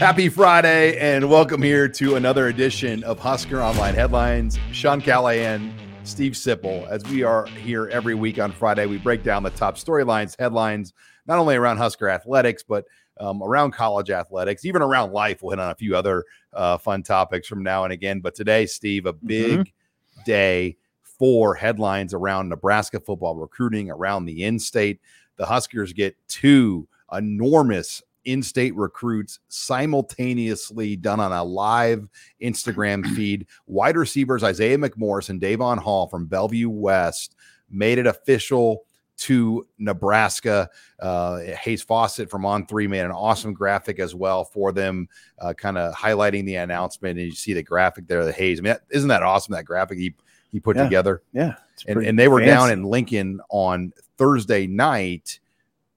[0.00, 4.58] Happy Friday, and welcome here to another edition of Husker Online Headlines.
[4.72, 6.88] Sean Callahan, Steve Sipple.
[6.88, 10.94] As we are here every week on Friday, we break down the top storylines, headlines,
[11.26, 12.86] not only around Husker athletics, but
[13.20, 15.42] um, around college athletics, even around life.
[15.42, 18.20] We'll hit on a few other uh, fun topics from now and again.
[18.20, 20.22] But today, Steve, a big mm-hmm.
[20.24, 24.98] day for headlines around Nebraska football recruiting, around the in state.
[25.36, 32.08] The Huskers get two enormous in-state recruits simultaneously done on a live
[32.42, 33.46] Instagram feed.
[33.66, 37.36] Wide receivers Isaiah McMorris and Dae'vonn Hall from Bellevue West
[37.70, 38.84] made it official
[39.20, 40.68] to Nebraska.
[40.98, 45.08] Uh, Hayes Fawcett from On Three made an awesome graphic as well for them,
[45.38, 47.18] uh, kind of highlighting the announcement.
[47.18, 48.58] And you see the graphic there, the Hayes.
[48.58, 49.52] I mean, is not that awesome?
[49.52, 50.14] That graphic he
[50.50, 50.84] he put yeah.
[50.84, 51.22] together.
[51.32, 51.54] Yeah,
[51.86, 52.50] and, and they were fancy.
[52.50, 55.38] down in Lincoln on Thursday night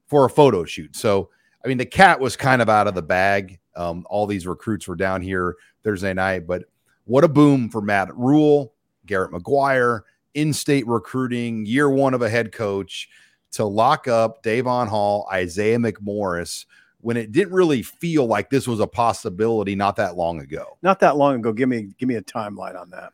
[0.07, 0.95] for a photo shoot.
[0.95, 1.29] So
[1.63, 3.59] I mean, the cat was kind of out of the bag.
[3.75, 6.63] Um, all these recruits were down here Thursday night, but
[7.05, 8.73] what a boom for Matt Rhule,
[9.05, 10.01] Garret McGuire,
[10.33, 13.09] in-state recruiting, year one of a head coach
[13.51, 16.65] to lock up Dae'vonn Hall, Isaiah McMorris
[17.03, 20.77] when it didn't really feel like this was a possibility not that long ago.
[20.81, 21.51] Not that long ago.
[21.51, 23.11] Give me give me a timeline on that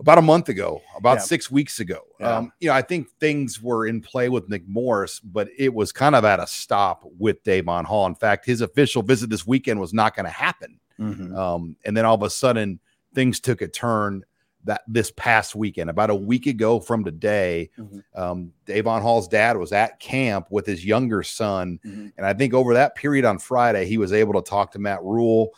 [0.00, 1.22] about a month ago, about yeah.
[1.22, 2.00] six weeks ago.
[2.20, 2.36] Yeah.
[2.36, 6.14] Um, you know, I think things were in play with McMorris, but it was kind
[6.14, 8.06] of at a stop with Dae'vonn Hall.
[8.06, 10.78] In fact, his official visit this weekend was not going to happen.
[11.00, 11.34] Mm-hmm.
[11.34, 12.78] Um, and then all of a sudden,
[13.14, 14.22] things took a turn
[14.64, 17.70] that this past weekend, about a week ago from today.
[17.78, 18.20] Mm-hmm.
[18.20, 21.80] Um, Dae'vonn Hall's dad was at camp with his younger son.
[21.84, 22.08] Mm-hmm.
[22.16, 25.02] And I think over that period on Friday, he was able to talk to Matt
[25.02, 25.54] Rhule.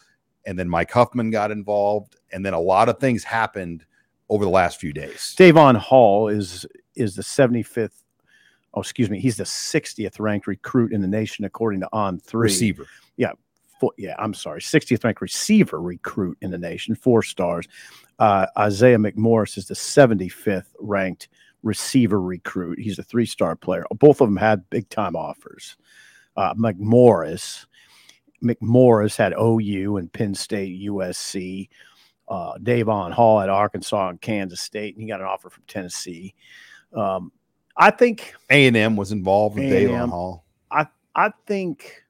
[0.47, 2.17] And then Mike Huffman got involved.
[2.33, 3.85] And then a lot of things happened
[4.31, 5.35] over the last few days.
[5.37, 6.65] Dae'vonn Hall is
[6.95, 7.91] is the 75th.
[8.73, 9.19] Oh, excuse me.
[9.19, 12.45] He's the 60th ranked recruit in the nation according to On Three.
[12.45, 12.87] Receiver.
[13.17, 13.33] Yeah.
[13.81, 14.61] Four, yeah, I'm sorry.
[14.61, 17.67] 60th ranked receiver recruit in the nation, four stars.
[18.19, 21.29] Uh, Isaiah McMorris is the 75th ranked
[21.63, 22.79] receiver recruit.
[22.79, 23.85] He's a three star player.
[23.99, 25.77] Both of them had big time offers.
[26.37, 27.65] Uh, McMorris,
[28.45, 31.69] McMorris had OU and Penn State, USC
[32.31, 36.35] uh, Dae'vonn Hall at Arkansas and Kansas State, and he got an offer from Tennessee.
[36.95, 37.33] Um,
[37.77, 40.45] I think A and M was involved with A&M, Dae'vonn Hall.
[40.71, 42.05] I I think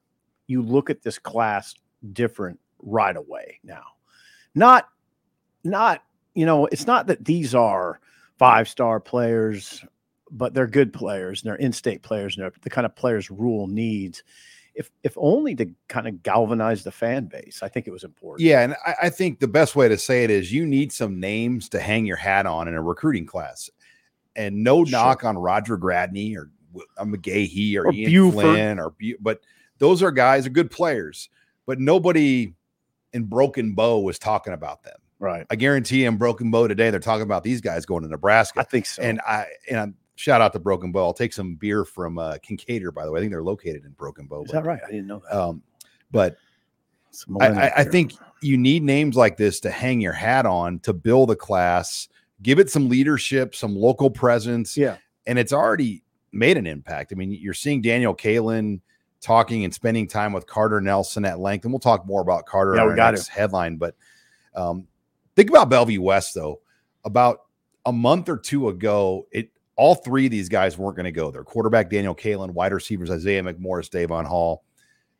[0.47, 1.73] you look at this class
[2.13, 3.83] different right away now.
[4.53, 4.87] Not
[5.63, 6.03] not
[6.35, 7.99] you know it's not that these are
[8.37, 9.83] five star players,
[10.29, 13.31] but they're good players and they're in state players and they're the kind of players
[13.31, 14.23] Rhule needs
[14.73, 17.61] if if only to kind of galvanize the fan base.
[17.61, 18.45] I think it was important.
[18.45, 21.19] Yeah, and I, I, think the best way to say it is you need some
[21.19, 23.69] names to hang your hat on in a recruiting class.
[24.35, 24.91] And no sure.
[24.91, 26.51] knock on Roger Gradney or
[26.97, 28.43] uh, McGahee or, or Ian Buford.
[28.43, 29.41] Flynn or but
[29.77, 31.29] those are guys are good players,
[31.65, 32.53] but nobody
[33.13, 34.97] in Broken Bow was talking about them.
[35.19, 35.45] Right.
[35.49, 38.61] I guarantee in Broken Bow today they're talking about these guys going to Nebraska.
[38.61, 39.03] I think so.
[39.03, 41.05] And I and Shout out to Broken Bow.
[41.05, 43.19] I'll take some beer from uh, Kinkaider, by the way.
[43.19, 44.43] I think they're located in Broken Bow.
[44.43, 44.81] Is but, that right?
[44.85, 45.37] I didn't know that.
[45.37, 45.63] Um,
[46.11, 46.37] but
[47.39, 50.93] I, I, I, think you need names like this to hang your hat on to
[50.93, 52.07] build a class,
[52.41, 54.77] give it some leadership, some local presence.
[54.77, 54.97] Yeah.
[55.27, 57.11] And it's already made an impact.
[57.11, 58.81] I mean, you're seeing Daniel Kaelin
[59.19, 61.65] talking and spending time with Carter Nelson at length.
[61.65, 63.31] And we'll talk more about Carter yeah, our got next it.
[63.31, 63.77] headline.
[63.77, 63.95] But
[64.55, 64.87] um,
[65.35, 66.61] think about Bellevue West, though.
[67.03, 67.41] About
[67.85, 71.31] a month or two ago, it all three of these guys weren't going to go
[71.31, 71.43] there.
[71.43, 74.63] Quarterback Daniel Kaelin, wide receivers Isaiah McMorris, Dae'vonn Hall.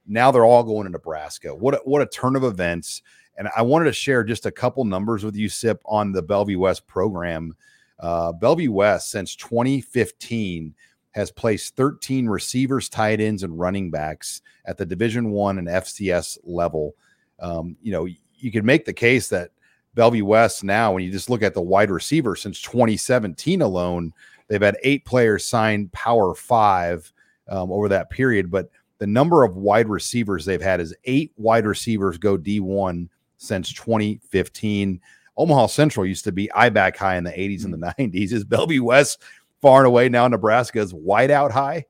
[0.08, 1.56] Now they're all going to Nebraska.
[1.56, 3.02] What a, what a turn of events!
[3.38, 6.60] And I wanted to share just a couple numbers with you, Sip, on the Bellevue
[6.60, 7.56] West program.
[8.00, 10.74] Uh, Bellevue West since 2015
[11.12, 16.38] has placed 13 receivers, tight ends, and running backs at the Division One and FCS
[16.44, 16.96] level.
[17.40, 18.08] Um, you know,
[18.38, 19.52] you could make the case that
[19.94, 24.14] Bellevue West now, when you just look at the wide receiver since 2017 alone,
[24.52, 27.14] They've had eight players sign Power Five
[27.48, 31.66] um, over that period, but the number of wide receivers they've had is eight wide
[31.66, 33.08] receivers go D1
[33.38, 35.00] since 2015.
[35.38, 38.34] Omaha Central used to be I-back high in the 80s and the 90s.
[38.34, 39.24] Is Bellevue West
[39.62, 41.86] far and away now Nebraska's wideout high?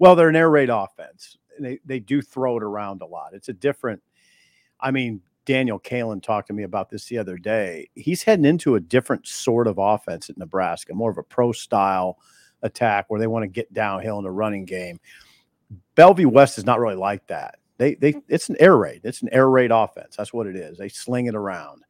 [0.00, 1.38] Well, they're an air raid offense.
[1.60, 3.34] They they do throw it around a lot.
[3.34, 4.02] It's a different.
[4.80, 5.20] I mean,
[5.50, 7.90] Daniel Kaelin talked to me about this the other day.
[7.96, 12.18] He's heading into a different sort of offense at Nebraska, more of a pro style
[12.62, 15.00] attack where they want to get downhill in the running game.
[15.96, 17.56] Bellevue West is not really like that.
[17.78, 19.00] They they it's an air raid.
[19.02, 20.14] It's an air raid offense.
[20.14, 20.78] That's what it is.
[20.78, 21.82] They sling it around.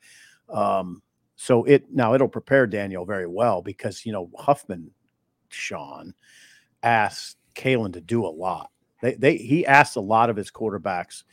[0.49, 1.03] Um,
[1.37, 4.91] so it now it'll prepare Daniel very well because you know Huffman,
[5.51, 6.15] Sean,
[6.83, 8.71] asked Kaelin to do a lot.
[9.03, 11.25] They they he asked a lot of his quarterbacks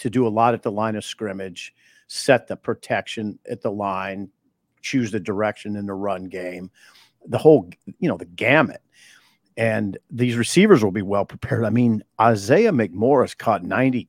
[0.00, 1.74] to do a lot at the line of scrimmage,
[2.08, 4.28] set the protection at the line,
[4.82, 6.70] choose the direction in the run game,
[7.26, 8.82] the whole you know the gamut.
[9.56, 11.64] And these receivers will be well prepared.
[11.64, 14.08] I mean, Isaiah McMorris caught 90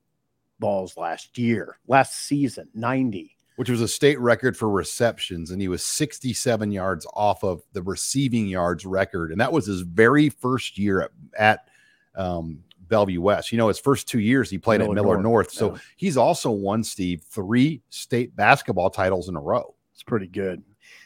[0.59, 5.67] balls last year, last season, 90 which was a state record for receptions, and he
[5.67, 10.79] was 67 yards off of the receiving yards record, and that was his very first
[10.79, 11.59] year at, at
[12.15, 13.51] um, Bellevue West.
[13.51, 15.51] You know, his first two years he played Millard at Millard North, North.
[15.51, 15.81] so yeah.
[15.97, 19.73] he's also won Steve three state basketball titles in a row.
[19.93, 20.61] It's pretty good.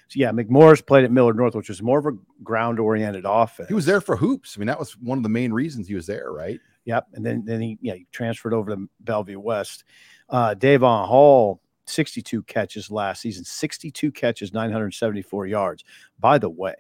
[0.10, 3.70] So yeah, McMorris played at Millard North, which was more of a ground oriented offense.
[3.70, 4.56] He was there for hoops.
[4.56, 6.60] I mean, that was one of the main reasons he was there, right?
[6.84, 7.08] Yep.
[7.14, 9.86] And then then he yeah he transferred over to Bellevue West.
[10.28, 15.84] Uh, Dae'vonn Hall 62 catches last season, 62 catches, 974 yards.
[16.20, 16.74] By the way,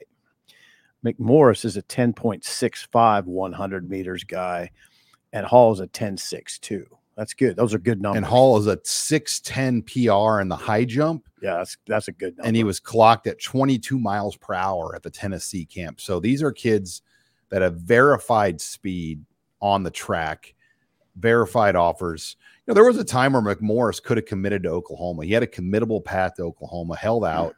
[1.05, 4.71] McMorris is a 10.65 100 meters guy,
[5.35, 6.85] and Hall is a 10.62.
[7.15, 7.55] That's good.
[7.55, 8.17] Those are good numbers.
[8.17, 11.27] And Hall is a 6'10 PR in the high jump.
[11.41, 12.47] Yeah, that's that's a good number.
[12.47, 16.01] And he was clocked at 22 miles per hour at the Tennessee camp.
[16.01, 17.01] So these are kids
[17.49, 19.23] that have verified speed
[19.61, 20.55] on the track,
[21.15, 22.35] verified offers
[22.65, 25.25] You know, there was a time where McMorris could have committed to Oklahoma.
[25.25, 27.55] He had a committable path to Oklahoma, held out.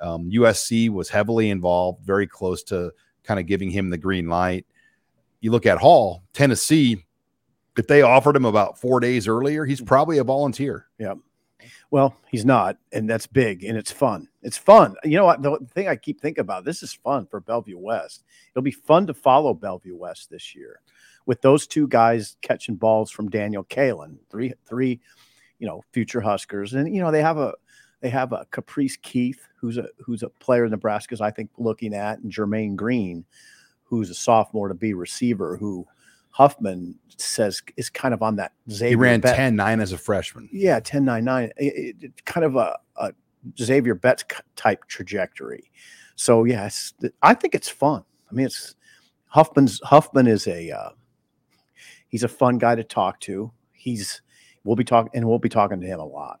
[0.00, 2.90] Um, USC was heavily involved, very close to
[3.22, 4.66] kind of giving him the green light.
[5.40, 7.04] You look at Hall, Tennessee.
[7.78, 9.86] If they offered him about four days earlier, he's hmm.
[9.86, 10.86] probably a volunteer.
[10.98, 11.14] Yeah.
[11.90, 14.28] Well, he's not, and that's big, and it's fun.
[14.42, 14.94] It's fun.
[15.04, 15.42] You know what?
[15.42, 18.24] The thing I keep thinking about this is fun for Bellevue West.
[18.50, 20.80] It'll be fun to follow Bellevue West this year
[21.24, 25.00] with those two guys catching balls from Daniel Kaelin, three three,
[25.58, 27.54] you know, future Huskers, and you know they have a
[28.00, 32.18] they have a Caprice Keith who's a who's a player Nebraska's I think looking at,
[32.18, 33.24] and Jermaine Green,
[33.84, 35.86] who's a sophomore to be receiver who.
[36.30, 38.88] Huffman says is kind of on that Xavier.
[38.88, 40.48] He ran 10 9 as a freshman.
[40.52, 41.52] Yeah, 10 9 9.
[41.56, 43.12] It, it, kind of a, a
[43.58, 44.24] Xavier Betts
[44.56, 45.70] type trajectory.
[46.14, 48.04] So, yes, I think it's fun.
[48.30, 48.74] I mean, it's
[49.26, 50.90] Huffman's Huffman is a uh,
[52.08, 53.52] He's a fun guy to talk to.
[53.72, 54.22] He's
[54.64, 56.40] we'll be talking and we'll be talking to him a lot.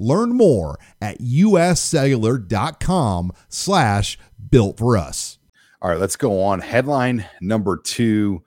[0.00, 4.18] Learn more at uscellular.com slash
[4.50, 5.38] built for us.
[5.82, 6.60] All right, let's go on.
[6.60, 8.42] Headline number two.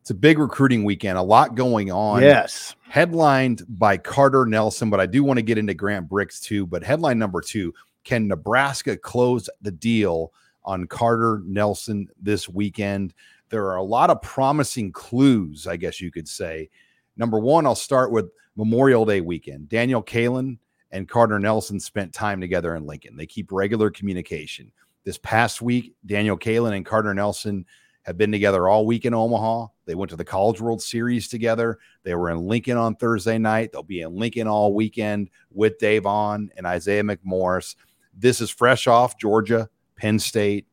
[0.00, 2.22] It's a big recruiting weekend, a lot going on.
[2.22, 2.76] Yes.
[2.88, 6.66] Headlined by Carter Nelson, but I do want to get into Grant Brix too.
[6.66, 7.74] But headline number two
[8.04, 10.32] Can Nebraska close the deal
[10.64, 13.12] on Carter Nelson this weekend?
[13.50, 16.70] There are a lot of promising clues, I guess you could say.
[17.18, 19.68] Number one, I'll start with Memorial Day weekend.
[19.68, 20.56] Daniel Kaelin
[20.90, 23.16] and Carter Nelson spent time together in Lincoln.
[23.16, 24.72] They keep regular communication.
[25.04, 27.64] This past week, Daniel Kaelin and Carter Nelson
[28.02, 29.66] have been together all week in Omaha.
[29.84, 31.78] They went to the College World Series together.
[32.04, 33.72] They were in Lincoln on Thursday night.
[33.72, 37.74] They'll be in Lincoln all weekend with Dae'vonn and Isaiah McMorris.
[38.14, 40.66] This is fresh off Georgia, Penn State,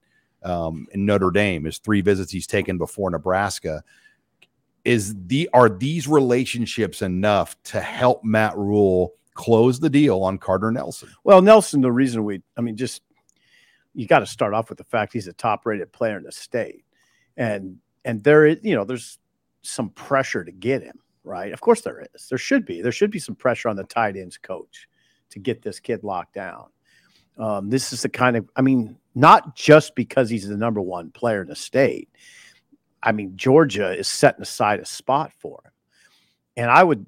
[0.44, 1.66] um, and Notre Dame.
[1.66, 3.84] His three visits he's taken before Nebraska.
[4.86, 10.72] Is the are these relationships enough to help Matt Rhule close the deal on Carter
[10.72, 11.10] Nelson.
[11.24, 13.02] Well, Nelson, the reason we, I mean, just
[13.94, 16.32] you got to start off with the fact he's a top rated player in the
[16.32, 16.86] state.
[17.38, 19.20] And, and there is, you know, there's
[19.62, 21.54] some pressure to get him, right?
[21.54, 22.28] Of course there is.
[22.28, 22.82] There should be.
[22.82, 24.88] There should be some pressure on the tight ends coach
[25.30, 26.68] to get this kid locked down.
[27.38, 31.12] Um, this is the kind of, I mean, not just because he's the number one
[31.12, 32.10] player in the state.
[33.02, 35.72] I mean, Georgia is setting aside a spot for him.
[36.58, 37.06] And I would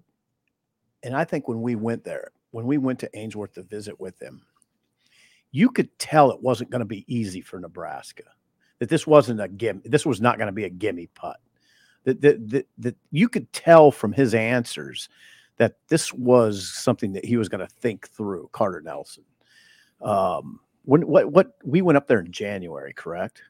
[1.05, 4.21] and I think when we went there, when we went to Ainsworth to visit with
[4.21, 4.41] him,
[5.51, 8.23] you could tell it wasn't going to be easy for Nebraska.
[8.79, 9.81] That this wasn't a gimme.
[9.85, 11.37] This was not going to be a gimme putt.
[12.03, 15.07] That, that, that, that you could tell from his answers
[15.57, 18.49] that this was something that he was going to think through.
[18.51, 19.23] Carter Nelson.
[20.01, 23.41] Um, when what what we went up there in January, correct?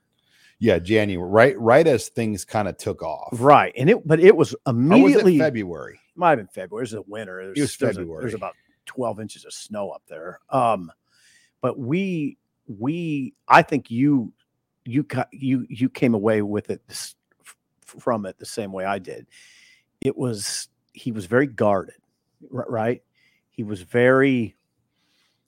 [0.60, 3.30] Yeah, January, right, right as things kind of took off.
[3.34, 6.00] Right, and it but it was Or was immediately it February?
[6.16, 6.82] Might have been February.
[6.82, 7.46] It was the winter.
[7.46, 8.22] There's, was there's February.
[8.22, 8.56] there's about
[8.86, 10.40] 12 inches of snow up there.
[10.50, 10.92] Um,
[11.62, 14.34] but we we I think you
[14.86, 16.82] you got you you came away with it
[17.86, 19.28] from it the same way I did.
[20.02, 21.96] It was he was very guarded,
[22.50, 23.02] right?
[23.50, 24.56] He was very.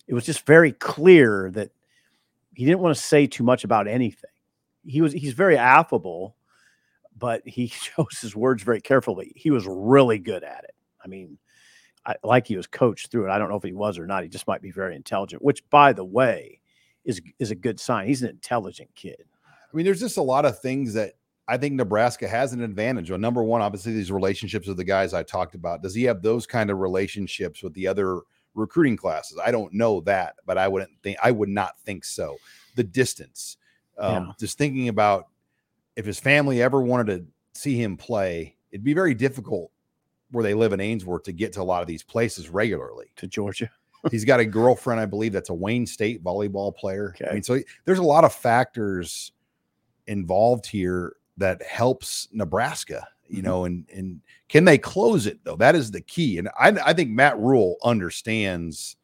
[0.08, 1.72] It was just very clear that
[2.56, 4.30] he didn't want to say too much about anything.
[4.86, 6.36] He was he's very affable,
[7.18, 9.32] but he chose his words very carefully.
[9.36, 10.76] He was really good at it.
[11.04, 11.38] I mean,
[12.06, 13.32] I, like he was coached through it.
[13.32, 14.24] I don't know if he was or not.
[14.24, 16.62] He just might be very intelligent, which, by the way,
[17.06, 18.08] is is a good sign.
[18.08, 19.24] He's an intelligent kid.
[19.46, 21.14] I mean, there's just a lot of things that
[21.50, 23.22] I think Nebraska has an advantage on.
[23.22, 25.82] Number one, obviously, these relationships with the guys I talked about.
[25.82, 28.22] Does he have those kind of relationships with the other
[28.54, 29.40] recruiting classes?
[29.44, 32.38] I don't know that, but I wouldn't think I would not think so.
[32.76, 33.58] The distance,
[33.98, 34.32] um, Yeah.
[34.40, 35.28] just thinking about
[35.98, 39.72] if his family ever wanted to see him play, it'd be very difficult
[40.32, 43.08] where they live in Ainsworth to get to a lot of these places regularly.
[43.18, 43.70] To Georgia,
[44.12, 47.16] He's got a girlfriend, I believe, that's a Wayne State volleyball player.
[47.30, 49.32] I mean, so there's a lot of factors
[50.06, 53.44] involved here that helps Nebraska, you Mhm.
[53.46, 55.56] know, and and can they close it though?
[55.56, 56.38] That is the key.
[56.38, 58.96] And I, I think Matt Rhule understands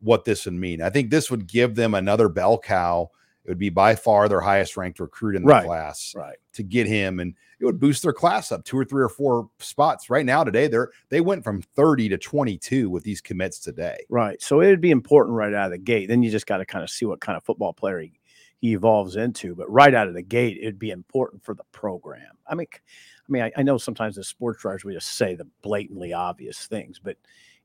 [0.00, 0.80] what this would mean.
[0.82, 3.10] I think this would give them another bell cow.
[3.48, 5.64] It would be by far their highest ranked recruit in the Right.
[5.64, 6.36] class right?
[6.52, 9.48] to get him and it would boost their class up two or three or four
[9.58, 14.04] spots right now today they're they went from 30 to 22 with these commits today
[14.10, 14.40] Right.
[14.42, 16.08] So it'd be important right out of the gate.
[16.08, 18.12] Then you just got to kind of see what kind of football player he,
[18.60, 19.54] he evolves into.
[19.54, 22.36] But right out of the gate, it'd be important for the program.
[22.46, 25.46] I mean, I mean, I, I know sometimes as sports writers we just say the
[25.62, 27.16] blatantly obvious things, but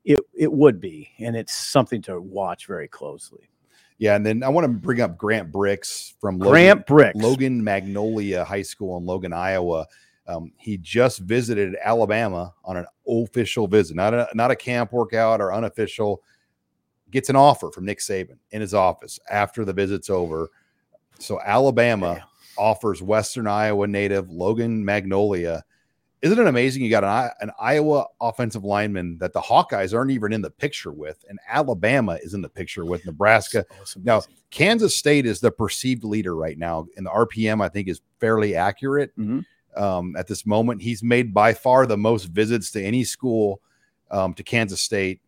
[0.04, 3.48] it it would be, and it's something to watch very closely.
[3.98, 7.12] Yeah and then i want to bring up grant brix from logan, Grant Brix.
[7.14, 9.86] logan magnolia high school in logan iowa
[10.26, 15.40] um, he just visited alabama on an official visit not a not a camp workout
[15.40, 16.22] or unofficial
[17.10, 20.50] gets an offer from nick saban in his office after the visit's over
[21.18, 22.26] so alabama Damn.
[22.58, 25.64] offers Western Iowa native Logan Magnolia.
[26.24, 26.82] Isn't it amazing?
[26.82, 30.90] You got an, an Iowa offensive lineman that the Hawkeyes aren't even in the picture
[30.90, 33.66] with, and Alabama is in the picture with Nebraska.
[33.82, 34.22] It's Now.
[34.50, 38.56] Kansas State is the perceived leader right now, and the RPM I think is fairly
[38.56, 39.44] accurate Mhm.
[39.76, 40.80] um, at this moment.
[40.80, 43.60] He's made by far the most visits to any school
[44.10, 45.20] um, to Kansas State.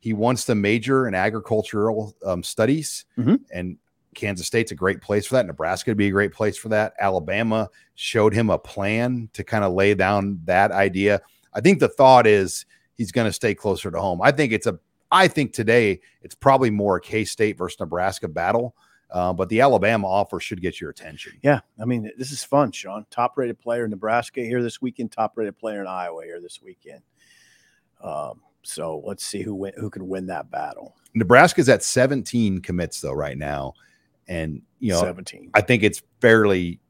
[0.00, 3.38] He wants to major in agricultural um, studies, Mhm.
[3.52, 3.78] and
[4.14, 5.46] Kansas State's a great place for that.
[5.46, 6.94] Nebraska would be a great place for that.
[7.00, 11.20] Alabama showed him a plan to kind of lay down that idea.
[11.54, 12.66] I think the thought is
[12.96, 14.20] he's going to stay closer to home.
[14.22, 14.78] I think it's a.
[15.10, 18.74] I think today it's probably more a K State versus Nebraska battle,
[19.10, 21.32] uh, but the Alabama offer should get your attention.
[21.42, 23.04] Yeah, I mean, this is fun, Sean.
[23.10, 25.12] Top rated player in Nebraska here this weekend.
[25.12, 27.02] Top rated player in Iowa here this weekend.
[28.02, 30.96] Um, so let's see who win, who can win that battle.
[31.14, 33.74] Nebraska's at 17 commits though right now,
[34.28, 35.50] and you know Seventeen.
[35.54, 36.80] I think it's fairly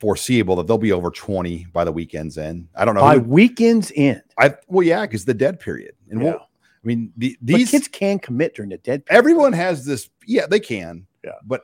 [0.00, 2.68] foreseeable that they'll be over 20 by the weekend's end.
[2.74, 3.00] I don't know.
[3.00, 4.22] By who- weekend's end.
[4.38, 6.30] I well, yeah, because the dead period, and Yeah.
[6.30, 9.06] we'll, I mean the, But these kids can commit during the dead.
[9.06, 9.18] period.
[9.18, 10.10] everyone has this.
[10.26, 11.06] Yeah, they can.
[11.24, 11.32] Yeah.
[11.46, 11.62] but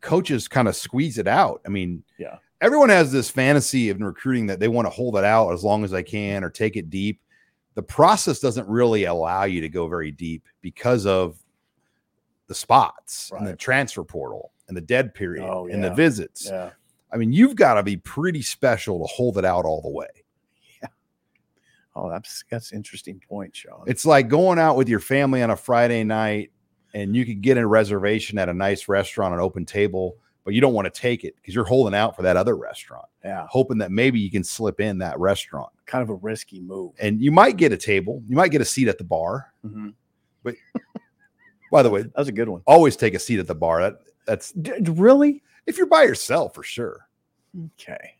[0.00, 1.60] coaches kind of squeeze it out.
[1.66, 2.36] I mean, Yeah.
[2.62, 5.84] everyone has this fantasy of recruiting that they want to hold it out as long
[5.84, 7.20] as they can or take it deep.
[7.74, 11.36] The process doesn't really allow you to go very deep because of
[12.48, 16.46] the spots and the transfer portal and the dead period Oh, and the visits.
[16.50, 16.70] Yeah.
[17.12, 20.08] I mean, you've got to be pretty special to hold it out all the way.
[20.82, 20.88] Yeah.
[21.94, 23.84] Oh, that's that's an interesting point, Sean.
[23.86, 26.50] It's like going out with your family on a Friday night
[26.94, 30.60] and you could get a reservation at a nice restaurant, an open table, but you
[30.60, 33.78] don't want to take it because you're holding out for that other restaurant, yeah, hoping
[33.78, 35.70] that maybe you can slip in that restaurant.
[35.86, 36.92] kind of a risky move.
[36.98, 39.52] And you might get a table, you might get a seat at the bar.
[39.64, 39.94] Mhm.
[41.76, 42.62] By the way, That was a good one.
[42.66, 43.82] always take a seat at the bar.
[43.82, 45.42] That that's D- really?
[45.66, 47.06] if you're by yourself for sure.
[47.78, 48.14] Okay.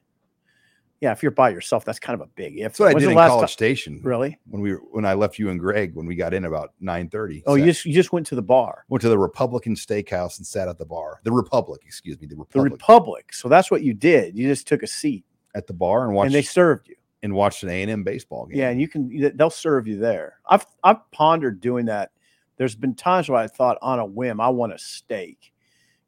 [1.00, 2.64] Yeah, if you're by yourself, that's kind of a big if.
[2.72, 4.38] That's what I did in College ti- Station Really?
[4.48, 7.44] when we were, when I left you and Greg when we got in about 9:30.
[7.46, 10.46] Oh, you just you just went to the bar, went to the Republican Steakhouse and
[10.46, 11.20] sat at the bar.
[11.24, 12.52] The Republic, excuse me, the Republic.
[12.70, 13.32] the Republic Republic.
[13.34, 14.36] So that's what you did.
[14.36, 16.96] You just took a seat at the bar and watched and they served you.
[17.22, 18.58] and watched an A and M baseball game.
[18.58, 20.40] Yeah, and you can they'll serve you there.
[20.48, 22.10] I've I've pondered doing that.
[22.56, 25.52] There's been times where I thought on a whim I want a steak,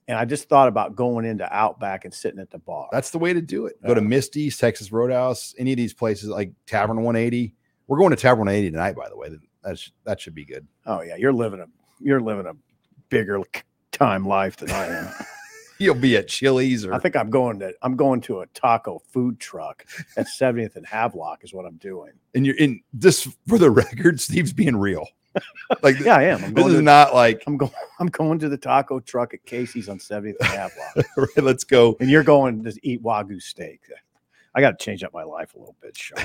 [0.06, 2.88] and I just thought about going into Outback and sitting at the bar.
[2.92, 3.80] that's the way to do it.
[3.86, 4.00] Go to.
[4.00, 7.54] Misty's, Texas Roadhouse, any of these places like Tavern 180.
[7.86, 9.28] We're going to Tavern 180 tonight, by the way.
[9.62, 10.66] That sh- that should be good.
[10.86, 11.66] Oh yeah, you're living a
[12.00, 12.52] you're living a
[13.08, 13.40] bigger
[13.92, 15.12] time life than I am.
[15.80, 19.00] You'll be at Chili's or I think I'm going to I'm going to a taco
[19.12, 19.84] food truck
[20.16, 22.12] at 70th and Havelock is what I'm doing.
[22.34, 25.06] and you're in this for the record, Steve's being real.
[25.82, 26.42] Like Yeah, I am.
[26.42, 29.44] I'm this is to, not like I'm going I'm going to the taco truck at
[29.44, 31.06] Casey's on 70th and Havelock.
[31.16, 31.96] right, let's go.
[32.00, 33.80] and you're going to eat wagyu steak.
[34.54, 36.24] I got to change up my life a little bit, Sean.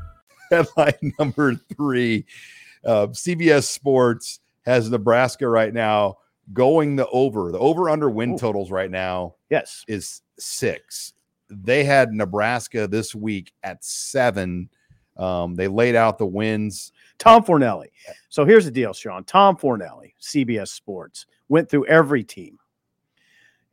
[0.51, 2.25] Headline number three:
[2.85, 6.17] uh, CBS Sports has Nebraska right now
[6.53, 7.51] going the over.
[7.51, 8.37] The over under win Ooh.
[8.37, 9.83] totals right now Yes.
[9.87, 11.13] is six.
[11.49, 14.69] They had Nebraska this week at seven.
[15.17, 16.91] Um, they laid out the wins.
[17.19, 17.87] Tom Fornelli.
[18.29, 19.23] So here's the deal, Sean.
[19.25, 22.57] Tom Fornelli, CBS Sports, went through every team.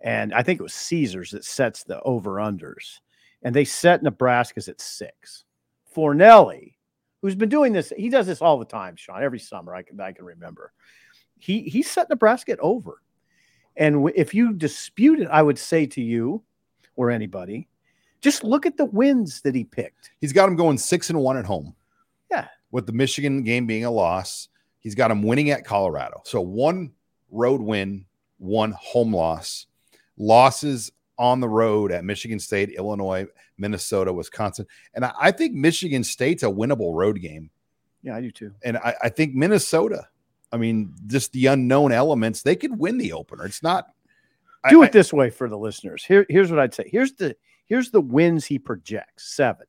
[0.01, 2.99] And I think it was Caesars that sets the over unders.
[3.43, 5.45] And they set Nebraska's at six.
[5.99, 6.75] Fornelli,
[7.21, 10.01] who's been doing this, he does this all the time, Sean, every summer I can,
[10.01, 10.73] I can remember.
[11.41, 13.03] He he set Nebraska at over.
[13.77, 16.45] And if you dispute it, I would say to you
[16.95, 17.67] or anybody,
[18.21, 20.13] just look at the wins that he picked.
[20.21, 21.75] He's got him going six and one at home.
[22.31, 22.47] Yeah.
[22.71, 26.23] With the Michigan game being a loss, he's got him winning at Colorado.
[26.25, 26.93] So one
[27.31, 28.05] road win,
[28.39, 29.67] one home loss,
[30.17, 34.67] losses on the road at Michigan State, Illinois, Minnesota, Wisconsin.
[34.95, 37.51] And I, I think Michigan State's a winnable road game.
[38.03, 38.53] Yeah, I do too.
[38.63, 40.07] And I, I think Minnesota,
[40.53, 43.45] I mean, just the unknown elements, they could win the opener.
[43.45, 43.89] It's not
[44.71, 46.05] do I- it this way for the listeners.
[46.05, 46.89] Here, here's what I'd say.
[46.91, 49.35] Here's the here's the wins he projects.
[49.35, 49.67] Seven.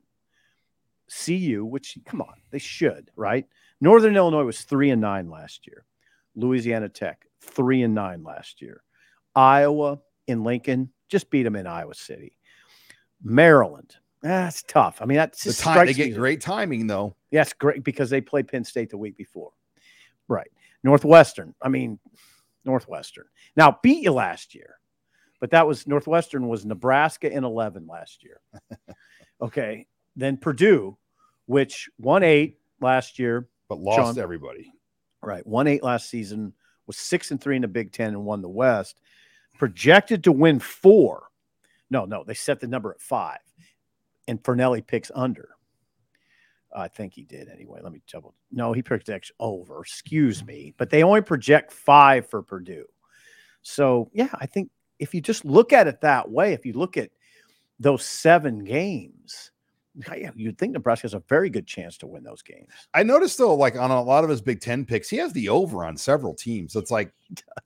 [1.26, 3.48] CU, which come on, they should, right?
[3.82, 5.86] Northern Illinois was three and nine last year.
[6.36, 8.84] Louisiana Tech, three and nine last year.
[9.36, 12.34] Iowa in Lincoln, just beat them in Iowa City.
[13.22, 15.02] Maryland, that's tough.
[15.02, 17.16] I mean, that's the time they strikes me get great timing though.
[17.32, 19.52] Yes, great because they play Penn State the week before.
[20.28, 20.50] Right.
[20.84, 21.54] Northwestern.
[21.62, 22.00] I mean,
[22.66, 23.26] Northwestern.
[23.56, 24.76] Now beat you last year,
[25.40, 28.42] but that was Northwestern was Nebraska in 11 last year.
[29.42, 29.88] okay.
[30.16, 30.98] Then Purdue,
[31.46, 33.48] which won eight last year.
[33.70, 34.20] But lost Sean.
[34.20, 34.72] everybody.
[35.22, 35.46] Right.
[35.46, 36.54] Won eight last season,
[36.88, 39.00] was six and three in the Big Ten and won the West.
[39.60, 41.28] Projected to win four.
[41.92, 43.38] No, no, they set the number at five.
[44.28, 45.50] And Fornelli picks under.
[46.76, 47.82] I think he did anyway.
[47.84, 48.36] Let me double.
[48.52, 49.82] No, he projects over.
[49.82, 50.74] Excuse me.
[50.78, 52.86] But they only project five for Purdue.
[53.62, 54.70] So, yeah, I think
[55.00, 57.10] if you just look at it that way, if you look at
[57.80, 59.52] those seven games,
[60.36, 62.70] you'd think Nebraska has a very good chance to win those games.
[62.94, 65.50] I noticed though, like on a lot of his Big Ten picks, he has the
[65.50, 66.76] over on several teams.
[66.76, 67.12] It's like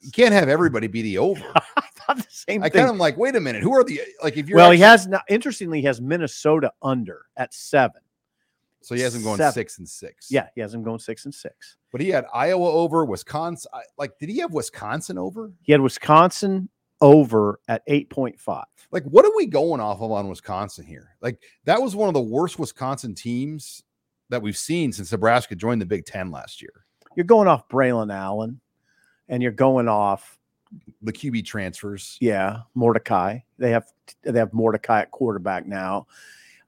[0.02, 1.44] you can't have everybody be the over.
[1.78, 2.82] I thought the same I thing.
[2.82, 5.08] kind of like, wait a minute, who are the like if you're well, he has
[5.08, 5.22] now.
[5.30, 8.02] Interestingly, he has Minnesota under at seven.
[8.82, 9.54] so he has him going seven.
[9.54, 10.30] six and six.
[10.32, 11.78] Yeah, he has him going six and six.
[11.92, 13.72] but he had Iowa over, Wisconsin.
[13.98, 15.52] Like, did he have Wisconsin over?
[15.62, 16.68] He had Wisconsin
[17.04, 18.66] over at eight point five.
[18.92, 21.16] Like, what are we going off of on Wisconsin here?
[21.22, 23.84] Like, that was one of the worst Wisconsin teams
[24.30, 26.86] that we've seen since Nebraska joined the Big Ten last year.
[27.16, 28.60] You're going off Braylon Allen,
[29.28, 30.40] and you're going off
[31.04, 32.18] The QB transfers.
[32.22, 33.40] yeah Mordecai.
[33.60, 33.86] They have
[34.24, 36.08] they have Mordecai at quarterback now,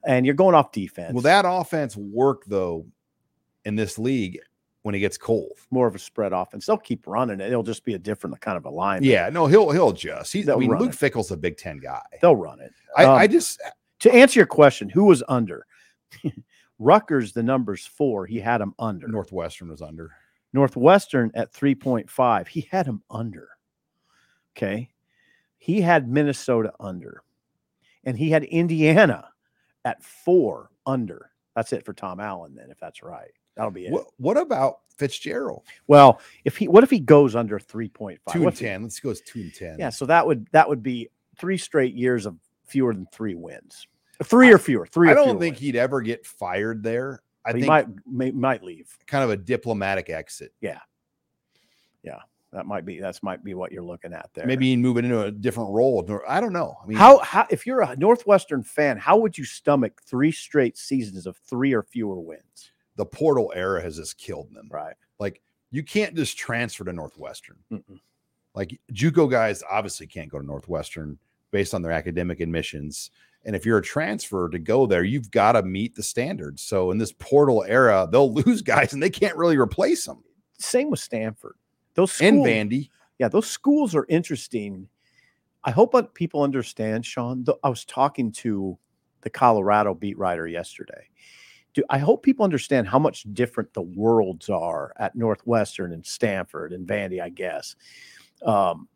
[0.05, 1.13] and you're going off defense.
[1.13, 2.85] Will that offense work though
[3.63, 4.39] in this league
[4.85, 5.53] when it gets cold?
[5.71, 6.67] more of a spread offense.
[6.67, 7.47] They'll keep running it.
[7.47, 9.03] It'll just be a different kind of a line.
[9.03, 10.31] Yeah, no, he'll he'll adjust.
[10.31, 10.95] He's I They'll mean, run Luke it.
[10.95, 12.01] Fickell's a Big Ten guy.
[12.21, 12.71] they'll run it.
[12.95, 13.59] I, I Um, just
[13.99, 15.65] to answer your question, who was under?
[16.79, 18.25] Rutgers, the number's four.
[18.27, 19.07] He had him under.
[19.07, 20.11] Northwestern was under.
[20.53, 22.47] Northwestern at 3.5.
[22.47, 23.49] He had him under.
[24.55, 24.89] Okay.
[25.57, 27.23] He had Minnesota under.
[28.03, 29.29] And he had Indiana
[29.83, 31.31] at four under.
[31.55, 33.31] That's it for Tom Allen, then, if that's right.
[33.55, 33.91] That'll be it.
[33.91, 35.63] What what about Fitzgerald?
[35.87, 38.17] Well, if he what if he goes under 3.5?
[38.31, 38.83] Two and if he- ten.
[38.83, 39.77] Let's go two and ten.
[39.79, 43.87] Yeah, so that would that would be three straight years of fewer than three wins.
[44.23, 44.85] Three or fewer.
[44.87, 45.59] Three I don't think wins.
[45.59, 47.21] he'd ever get fired there.
[47.45, 48.97] I But think he might may, might leave.
[49.07, 50.53] kind of a diplomatic exit.
[50.61, 50.79] Yeah.
[52.03, 52.19] Yeah.
[52.53, 54.45] That might be that's might be what you're looking at there.
[54.47, 56.07] Maybe he'd move it into a different role.
[56.25, 56.77] I don't know.
[56.81, 60.77] I mean, How, how if you're a Northwestern fan, how would you stomach three straight
[60.77, 62.71] seasons of three or fewer wins?
[62.95, 64.67] The portal era has just killed them.
[64.71, 64.95] Right.
[65.19, 67.57] Like you can't just transfer to Northwestern.
[67.71, 67.99] Mm-mm.
[68.53, 71.17] Like JUCO guys obviously can't go to Northwestern
[71.51, 73.11] based on their academic admissions.
[73.43, 76.61] And if you're a transfer to go there, you've got to meet the standards.
[76.61, 80.23] So in this portal era, they'll lose guys and they can't really replace them.
[80.57, 81.55] Same with Stanford.
[81.95, 82.89] Those And schools, Vandy.
[83.19, 84.87] yeah, those schools are interesting.
[85.63, 87.45] I hope people understand, Sean.
[87.63, 88.77] I was talking to
[89.21, 91.09] the Colorado beat writer yesterday.
[91.75, 96.71] Do I hope people understand how much different the worlds are at Northwestern and Stanford
[96.71, 97.75] and Vandy, I guess.
[98.43, 98.87] Um,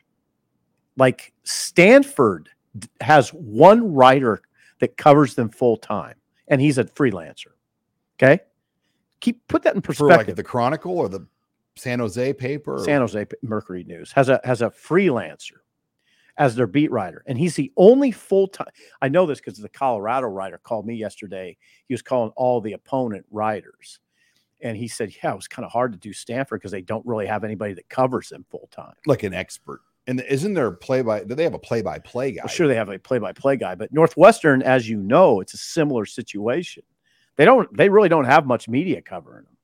[0.96, 2.50] like Stanford
[3.02, 4.42] has one writer
[4.80, 6.16] that covers them full time,
[6.48, 7.52] and he's a freelancer.
[8.18, 8.40] Okay.
[9.20, 10.28] Keep put that in perspective.
[10.28, 11.28] like the Chronicle or the
[11.76, 12.80] San Jose paper.
[12.84, 15.60] San Jose Mercury News has a has a freelancer
[16.40, 18.68] as their beat writer, and he's the only full time.
[19.02, 21.58] I know this because the Colorado writer called me yesterday.
[21.88, 24.00] He was calling all the opponent writers,
[24.62, 27.06] and he said, "Yeah, it was kind of hard to do Stanford because they don't
[27.06, 29.82] really have anybody that covers them full time." like an expert.
[30.08, 32.42] And isn't there play by do they have a play by play guy?
[32.44, 35.54] Well, sure, they have a play by play guy, but Northwestern, as you know, it's
[35.54, 36.84] a similar situation.
[37.36, 37.72] They don't.
[37.78, 39.58] They really don't have much media covering them.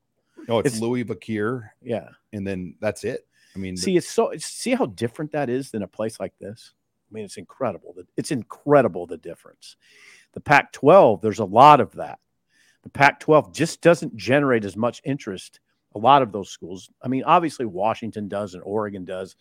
[0.47, 2.09] No, oh, it's, it's- Louie Vaccher, Yeah.
[2.33, 3.25] and then that's it.
[3.55, 6.37] I mean, the- See, it's so see how different that is than a place like
[6.39, 6.73] this.
[7.09, 7.95] I mean, it's incredible.
[8.17, 9.77] It's incredible the difference.
[10.33, 12.19] The Pac-12, there's a lot of that.
[12.83, 15.59] The Pac-12 just doesn't generate as much interest.
[15.95, 16.89] A lot of those schools.
[17.01, 19.35] I mean, obviously Washington does and Oregon does,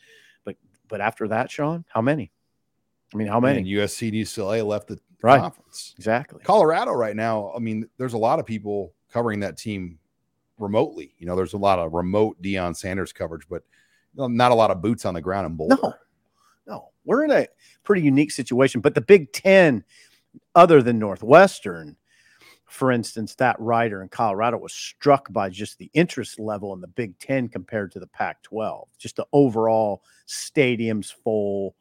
[0.44, 0.57] but
[0.88, 2.31] but after that, Sean, how many?
[3.12, 3.59] I mean, how many?
[3.59, 5.40] and USC and UCLA left the Right.
[5.40, 5.94] conference.
[5.96, 6.42] exactly.
[6.44, 9.98] Colorado right now, I mean, there's a lot of people covering that team
[10.59, 11.14] remotely.
[11.18, 13.62] You know, there's a lot of remote Deion Sanders coverage, but
[14.16, 15.77] not a lot of boots on the ground in Boulder.
[15.83, 15.94] No,
[16.66, 17.46] no, we're in a
[17.83, 18.81] pretty unique situation.
[18.81, 19.85] But the Big Ten,
[20.55, 21.96] other than Northwestern,
[22.66, 26.88] for instance, that writer in Colorado was struck by just the interest level in the
[26.88, 31.77] Big Ten compared to the Pac 12, just the overall stadiums full,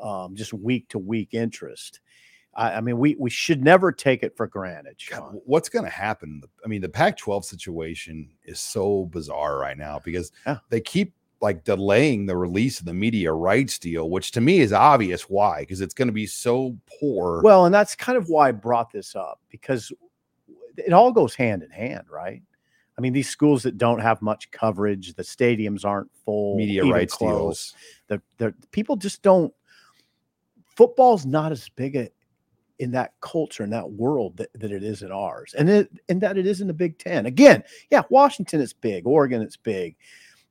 [0.00, 2.00] um, just week to week interest.
[2.54, 5.00] I, I mean, we, we should never take it for granted.
[5.10, 6.42] God, what's going to happen?
[6.64, 10.58] I mean, the Pac 12 situation is so bizarre right now because Yeah.
[10.70, 14.72] they keep like delaying the release of the media rights deal, which to me is
[14.72, 17.42] obvious why, because it's going to be so poor.
[17.42, 19.92] Well, and that's kind of why I brought this up because
[20.76, 22.42] it all goes hand in hand, right?
[22.96, 27.14] I mean, these schools that don't have much coverage, the stadiums aren't full, media rights
[27.14, 27.30] close.
[27.30, 27.74] deals.
[28.08, 29.54] The, the people just don't.
[30.76, 32.08] Football's not as big a,
[32.80, 36.20] in that culture in that world that, that it is in ours, and it and
[36.20, 37.26] that it is in the Big Ten.
[37.26, 39.96] Again, yeah, Washington is big, Oregon it's big,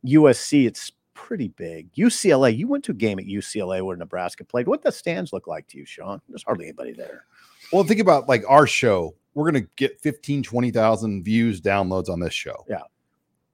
[0.05, 1.91] USC it's pretty big.
[1.93, 4.67] UCLA, you went to a game at UCLA where Nebraska played.
[4.67, 6.21] What the stands look like to you, Sean?
[6.29, 7.25] There's hardly anybody there.
[7.73, 9.15] Well, think about like our show.
[9.33, 12.65] We're going to get 15, 20,000 views, downloads on this show.
[12.69, 12.81] Yeah.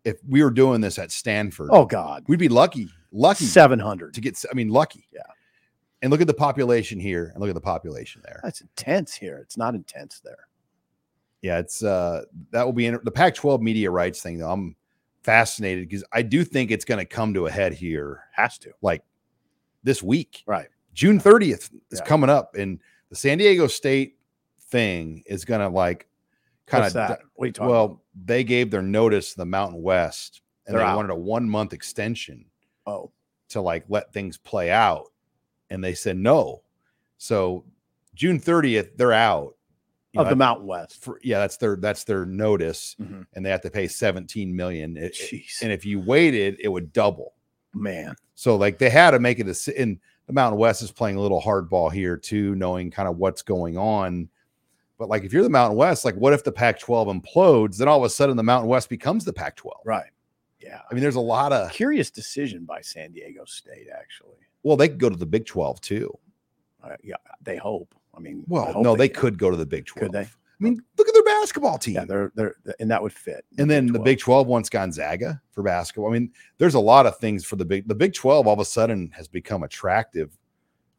[0.06, 4.14] If we were doing this at Stanford, Oh God, we'd be lucky, lucky seven hundred.
[4.16, 5.08] to get, I mean, lucky.
[5.14, 5.22] Yeah.
[6.02, 8.42] And look at the population here and look at the population there.
[8.44, 9.38] That's intense here.
[9.38, 10.48] It's not intense there.
[11.42, 14.52] Yeah, it's uh that will be in the Pac-12 media rights thing though.
[14.52, 14.76] I'm
[15.24, 18.72] fascinated because I do think it's going to come to a head here Has to.
[18.82, 19.04] like
[19.84, 20.44] this week.
[20.46, 20.68] Right.
[20.94, 22.06] June 30th is Yeah.
[22.06, 24.18] coming up and the San Diego State
[24.70, 26.08] thing is going to like
[26.66, 27.22] kind of that?
[27.36, 28.00] What are you talking well, about?
[28.26, 30.96] they gave their notice to the Mountain West and They're they out.
[30.96, 32.46] wanted a 1 month extension
[32.86, 33.12] Oh,
[33.50, 35.12] to like let things play out
[35.70, 36.64] and they said no.
[37.18, 37.66] So
[38.14, 39.56] June 30th they're out.
[40.14, 41.04] You of know, the Mountain West.
[41.04, 43.26] for, yeah, that's their that's their notice, Mhm.
[43.34, 44.96] and they have to pay 17 million.
[44.96, 47.34] It- Jeez, and if you waited, it would double.
[47.76, 48.16] man.
[48.36, 49.82] So like they had to make it a decision.
[49.82, 53.42] And the Mountain West is playing a little hardball here too, knowing kind of what's
[53.42, 54.30] going on.
[55.00, 57.78] But like if you're the Mountain West, like what if the Pac-12 implodes?
[57.78, 59.72] Then all of a sudden the Mountain West becomes the Pac-12.
[59.86, 60.12] Right.
[60.60, 60.82] Yeah.
[60.90, 64.38] I mean, there's a lot of Curious decision by San Diego State, actually.
[64.62, 66.16] well, they could go to the Big 12 too.
[66.84, 67.96] Uh, yeah, they hope.
[68.16, 69.22] I mean, Well, hope no, they can.
[69.22, 70.04] could go to the Big 12.
[70.04, 70.22] Could they?
[70.28, 71.96] I mean, look at their basketball team.
[71.96, 73.44] Yeah, they're they're and that would fit.
[73.58, 76.10] and then the Big 12 wants Gonzaga for basketball.
[76.10, 78.60] I mean, there's a lot of things for the big the Big 12 all of
[78.60, 80.38] a sudden has become attractive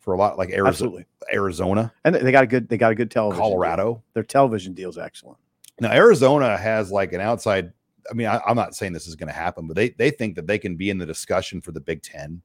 [0.00, 2.94] for a lot like Arizona, absolutely, Arizona, and they got a good they got a
[2.94, 3.40] good television.
[3.42, 3.50] deal.
[3.50, 4.02] Colorado.
[4.12, 5.38] Their television deal's excellent.
[5.80, 7.72] Now Arizona has like an outside.
[8.10, 10.34] I mean, I, I'm not saying this is going to happen, but they they think
[10.34, 12.42] that they can be in the discussion for the Big Ten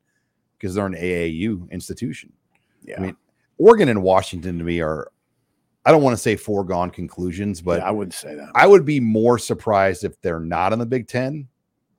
[0.57, 2.31] because they're an AAU institution.
[2.81, 3.17] Yeah, mean,
[3.59, 5.11] Oregon and Washington to me are,
[5.85, 8.49] I don't want to say foregone conclusions, but yeah, I wouldn't say that.
[8.55, 11.47] I would be more surprised if they're not in the Big Ten.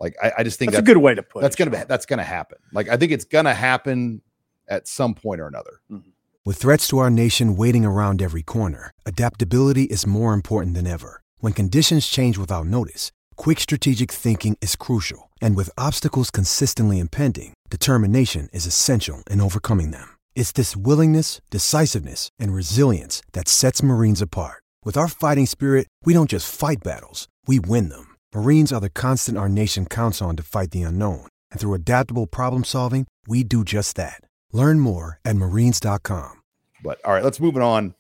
[0.01, 1.59] Like I, I just think That's, that's, a good way to put that's it.
[1.59, 2.59] gonna be that's gonna happen.
[2.73, 4.23] Like I think it's gonna happen
[4.67, 5.81] at some point or another.
[5.91, 6.11] Mm-hmm.
[6.45, 11.23] With threats to our nation waiting around every corner, adaptability is more important than ever.
[11.39, 15.31] When conditions change without notice, quick strategic thinking is crucial.
[15.43, 20.17] And with obstacles consistently impending, determination is essential in overcoming them.
[20.35, 24.63] It's this willingness, decisiveness, and resilience that sets Marines apart.
[24.85, 28.17] With our fighting spirit, we don't just fight battles, we win them.
[28.35, 31.27] Marines are the constant our nation counts on to fight the unknown.
[31.53, 34.21] And through adaptable problem solving, we do just that.
[34.53, 36.43] Learn more at marines.com.
[36.83, 37.95] But all right, let's move it on.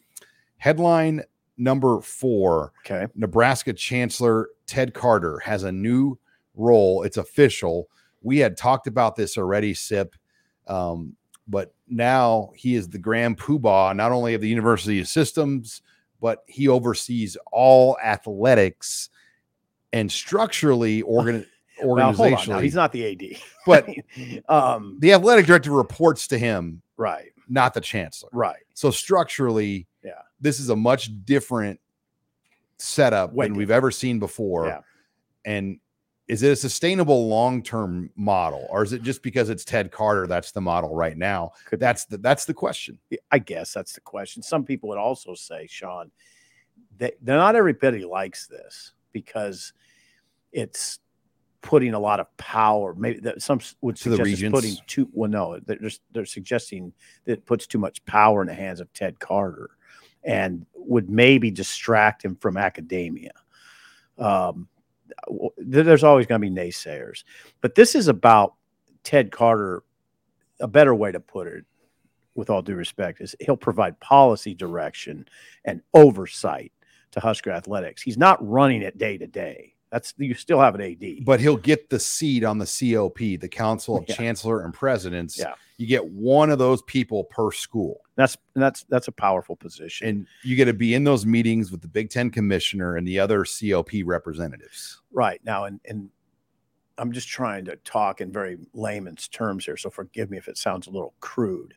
[0.56, 1.22] Headline
[1.58, 3.06] number four Okay.
[3.14, 6.18] Nebraska Chancellor Ted Carter has a new
[6.54, 7.02] role.
[7.02, 7.88] It's official.
[8.22, 10.14] We had talked about this already, SIP,
[10.66, 11.16] um,
[11.50, 15.82] but now he is the grand poobah, not only of the University of Systems,
[16.20, 19.10] but he oversees all athletics
[19.92, 21.46] and structurally organ-
[21.82, 22.12] Now.
[22.12, 23.88] Now, he's not the AD, but
[24.48, 28.28] um, the athletic director reports to him, right, not the chancellor.
[28.32, 28.62] right.
[28.74, 30.12] So structurally, Yeah.
[30.40, 31.80] this is a much different
[32.78, 34.66] setup than we've ever seen before.
[34.66, 34.80] Yeah.
[35.44, 35.80] And
[36.30, 40.52] is it a sustainable long-term model, or is it just because it's Ted Carter that's
[40.52, 41.50] the model right now?
[41.72, 42.98] That's the that's the question.
[43.32, 44.40] I guess that's the question.
[44.40, 46.12] Some people would also say, Sean,
[46.98, 49.72] that not everybody likes this because
[50.52, 51.00] it's
[51.62, 52.94] putting a lot of power.
[52.94, 55.08] Maybe that some would To the suggest it's putting too.
[55.12, 56.92] Well, no, they're just, they're suggesting
[57.24, 59.70] that it puts too much power in the hands of Ted Carter,
[60.22, 63.32] and would maybe distract him from academia.
[64.16, 64.68] Um,
[65.58, 67.24] there's always going to be naysayers,
[67.60, 68.54] but this is about
[69.04, 69.82] Ted Carter.
[70.62, 71.64] A better way to put it
[72.34, 75.26] with all due respect, is he'll provide policy direction
[75.64, 76.72] and oversight
[77.12, 78.02] to Husker athletics.
[78.02, 79.74] He's not running it day to day.
[79.90, 81.24] That's you still have an AD.
[81.24, 84.14] But he'll get the seat on the COP, the Council of Yeah.
[84.14, 85.38] Chancellor and Presidents.
[85.38, 85.54] Yeah.
[85.80, 88.02] You get one of those people per school.
[88.14, 90.08] that's that's that's a powerful position.
[90.08, 93.18] And you get to be in those meetings with the Big Ten commissioner and the
[93.18, 95.00] other COP representatives.
[95.10, 96.10] right now, and and
[96.98, 100.58] I'm just trying to talk in very layman's terms here, so forgive me if it
[100.58, 101.72] sounds a little crude.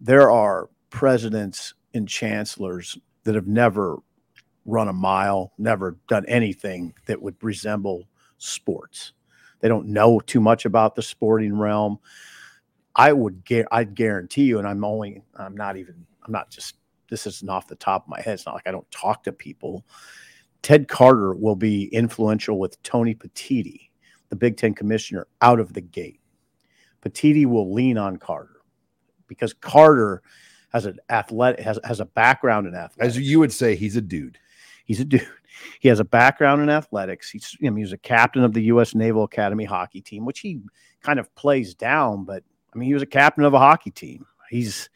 [0.00, 3.96] There are presidents and chancellors that have never
[4.64, 8.06] run a mile, never done anything that would resemble
[8.38, 9.12] sports.
[9.58, 11.98] They don't know too much about the sporting realm.
[12.96, 16.76] I would get, I'd guarantee you, and I'm only, I'm not even, I'm not just,
[17.10, 18.34] this isn't off the top of my head.
[18.34, 19.84] It's not like I don't talk to people.
[20.62, 23.90] Ted Carter will be influential with Tony Petitti,
[24.30, 26.20] the Big Ten commissioner, out of the gate.
[27.02, 28.62] Petitti will lean on Carter
[29.26, 30.22] because Carter
[30.72, 33.16] has an athletic has, has a background in athletics.
[33.16, 34.38] As you would say, he's a dude.
[34.84, 35.26] He's a dude.
[35.78, 37.30] He has a background in athletics.
[37.30, 38.94] He's I mean, he was a captain of the U.S.
[38.94, 40.60] Naval Academy hockey team, which he
[41.00, 42.24] kind of plays down.
[42.24, 42.42] But
[42.74, 44.26] I mean, he was a captain of a hockey team.
[44.50, 44.90] He's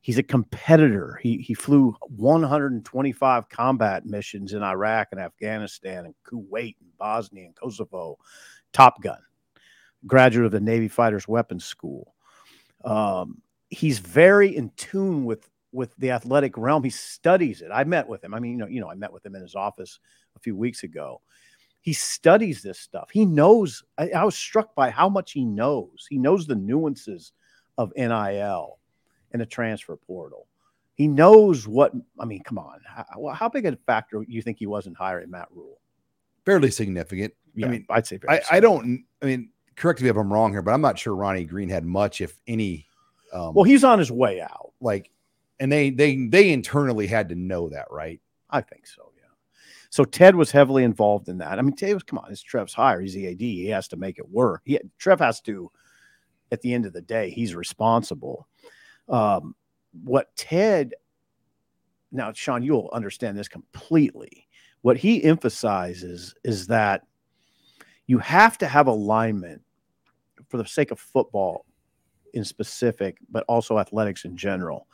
[0.00, 1.18] he's a competitor.
[1.22, 7.54] He he flew 125 combat missions in Iraq and Afghanistan and Kuwait and Bosnia and
[7.54, 8.18] Kosovo.
[8.72, 9.18] Top Gun,
[10.06, 12.14] graduate of the Navy Fighters Weapons School.
[12.84, 13.40] Um,
[13.70, 16.82] he's very in tune with with the athletic realm.
[16.82, 17.70] He studies it.
[17.72, 18.34] I met with him.
[18.34, 19.98] I mean, you know, you know, I met with him in his office
[20.36, 21.20] a few weeks ago.
[21.86, 23.10] He studies this stuff.
[23.12, 23.84] He knows.
[23.96, 26.04] I, I was struck by how much he knows.
[26.10, 27.30] He knows the nuances
[27.78, 28.80] of NIL
[29.30, 30.48] and the transfer portal.
[30.96, 31.92] He knows what.
[32.18, 32.80] I mean, come on.
[32.84, 35.78] How, how big a factor you think he was in hiring Matt Rhule?
[36.44, 37.32] Fairly significant.
[37.54, 38.18] Yeah, I mean, I'd say.
[38.28, 39.04] I, I don't.
[39.22, 41.84] I mean, correct me if I'm wrong here, but I'm not sure Ronnie Green had
[41.84, 42.84] much, if any.
[43.32, 44.72] Um, Well, he's on his way out.
[44.80, 45.12] like,
[45.60, 48.20] and they they they internally had to know that, right?
[48.50, 49.05] I think so.
[49.90, 51.58] So Ted was heavily involved in that.
[51.58, 52.30] I mean, Ted was come on.
[52.30, 53.00] It's Trev's hire.
[53.00, 53.40] He's the AD.
[53.40, 54.62] He has to make it work.
[54.64, 55.70] He Trev has to.
[56.52, 58.46] At the end of the day, he's responsible.
[59.08, 59.54] Um,
[60.04, 60.94] what Ted.
[62.12, 64.46] Now, Sean, you'll understand this completely.
[64.82, 67.02] What he emphasizes is that
[68.06, 69.62] you have to have alignment
[70.48, 71.66] for the sake of football
[72.34, 74.86] in specific, but also athletics in general.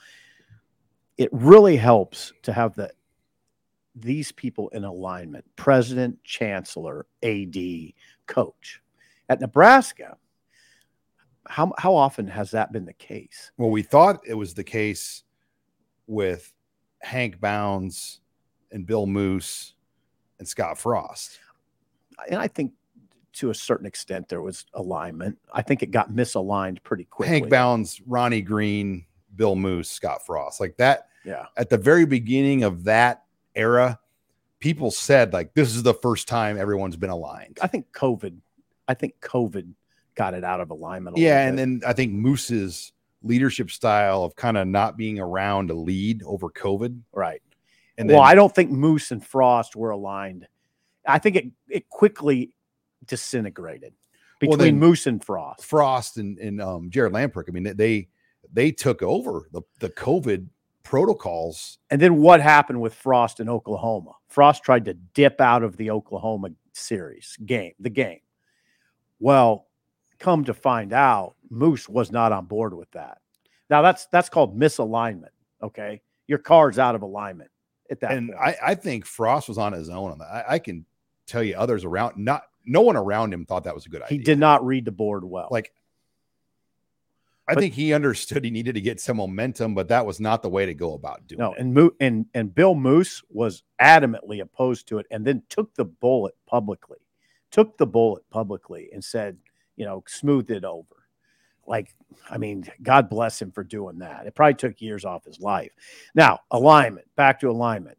[1.18, 2.90] It really helps to have the
[3.94, 7.57] these people in alignment president, chancellor, AD,
[8.26, 8.81] coach.
[9.28, 10.16] At Nebraska,
[11.48, 13.50] how, how often has that been the case?
[13.57, 15.22] Well, we thought it was the case
[16.07, 16.52] with
[17.02, 18.20] Hank Bounds
[18.70, 19.74] and Bill Moos
[20.38, 21.38] and Scott Frost.
[22.31, 22.72] And I think
[23.35, 25.38] to a certain extent there was alignment.
[25.52, 27.33] I think it got misaligned pretty quickly.
[27.35, 30.61] Hank Bounds, Ronnie Green, Bill Moos, Scott Frost.
[30.61, 31.46] Like that Yeah.
[31.57, 33.21] at the very beginning of that
[33.54, 33.98] era,
[34.60, 37.58] people said like this is the first time everyone's been aligned.
[37.60, 38.36] I think COVID,
[38.88, 39.72] I think COVID
[40.14, 41.16] got it out of alignment.
[41.16, 45.74] Yeah, and then I think Moos's leadership style of kind of not being around to
[45.74, 47.00] lead over COVID.
[47.12, 47.42] right.
[47.98, 50.48] And then well, I don't think Moos and Frost were aligned.
[51.06, 52.54] I think it it quickly
[53.04, 53.92] disintegrated
[54.40, 55.64] between then- Moos and Frost.
[55.64, 58.08] Frost and, and um, Jared Lamprick, I mean, they
[58.52, 60.48] they took over the, the COVID
[60.83, 61.79] protocols.
[61.90, 64.12] And then what happened with Frost in Oklahoma?
[64.29, 68.21] Frost tried to dip out of the Oklahoma series game, the game.
[69.21, 69.66] Well,
[70.18, 73.18] come to find out, Moos was not on board with that.
[73.71, 75.31] Now that's that's called misalignment.
[75.62, 77.51] Okay, your car's out of alignment
[77.90, 78.40] at that and point.
[78.40, 80.25] I, I think Frost was on his own on that.
[80.27, 80.85] I, I can
[81.27, 84.18] tell you others around, not no one around him thought that was a good idea.
[84.18, 85.49] he did not read the board well.
[85.51, 85.73] like
[87.52, 90.42] I But- think he understood he needed to get some momentum, but that was not
[90.42, 91.58] the way to go about doing no, it.
[91.60, 95.84] and Mo- and and Bill Moos was adamantly opposed to it, and then took the
[95.84, 96.98] bullet publicly,
[97.50, 99.36] took the bullet publicly, and said,
[99.76, 100.86] you know, smoothed it over.
[101.66, 101.94] Like,
[102.28, 104.26] I mean, God bless him for doing that.
[104.26, 105.70] It probably took years off his life.
[106.14, 107.06] Now, alignment.
[107.16, 107.98] Back to alignment.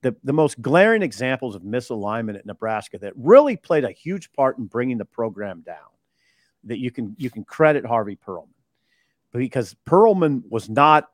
[0.00, 4.58] The the most glaring examples of misalignment at Nebraska that really played a huge part
[4.58, 5.90] in bringing the program down.
[6.64, 8.48] That you can you can credit Harvey Perlman
[9.32, 11.08] because Perlman was not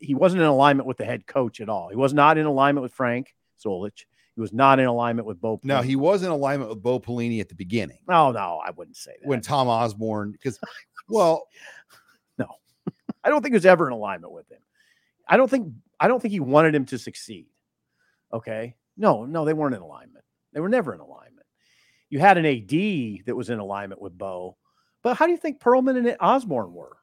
[0.00, 1.88] he wasn't in alignment with the head coach at all.
[1.88, 4.04] He was not in alignment with Frank Solich.
[4.34, 5.60] He was not in alignment with Bo.
[5.62, 5.84] Now Pelini.
[5.84, 9.12] he was in alignment with Bo Pelini at the beginning No, no, I wouldn't say
[9.20, 9.26] that.
[9.28, 10.58] when Tom Osborne, because
[11.08, 11.46] well,
[12.38, 12.46] no,
[13.22, 14.58] I don't think he was ever in alignment with him.
[15.28, 17.46] I don't think I don't think he wanted him to succeed.
[18.32, 18.74] Okay.
[18.96, 20.24] No, no, they weren't in alignment.
[20.52, 21.46] They were never in alignment.
[22.10, 24.56] You had an AD that was in alignment with Bo,
[25.04, 26.96] but how do you think Perlman and Osborne were?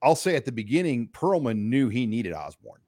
[0.00, 2.80] I'll say at the beginning, Perlman knew he needed Osborne.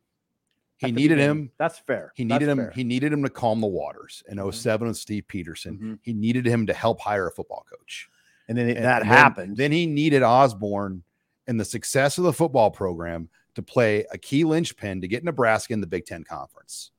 [0.78, 1.30] He needed beginning?
[1.44, 1.50] him.
[1.58, 2.12] That's fair.
[2.14, 2.58] He That's needed him.
[2.58, 2.70] fair.
[2.72, 4.42] He needed him to calm the waters in Mhm.
[4.54, 5.78] 07 with Steve Pederson.
[5.78, 5.98] Mhm.
[6.02, 8.08] He needed him to help hire a football coach.
[8.46, 9.56] and then it, And- that then- happened.
[9.56, 11.02] Then, he needed Osborne
[11.46, 15.72] and the success of the football program to play a key linchpin to get Nebraska
[15.72, 16.90] in the Big Ten conference.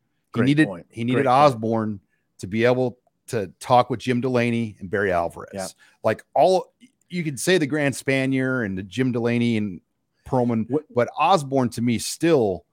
[0.00, 0.86] He Great needed point.
[0.90, 1.54] he needed Great point.
[1.54, 2.00] Osborne
[2.38, 5.50] to be able to talk with Jim Delaney and Barry Alvarez.
[5.54, 5.66] Yeah.
[6.02, 6.72] Like all
[7.08, 9.80] you could say the Graham Spanier and the Jim Delaney and
[10.26, 12.64] Perlman, What- but Osborne to me still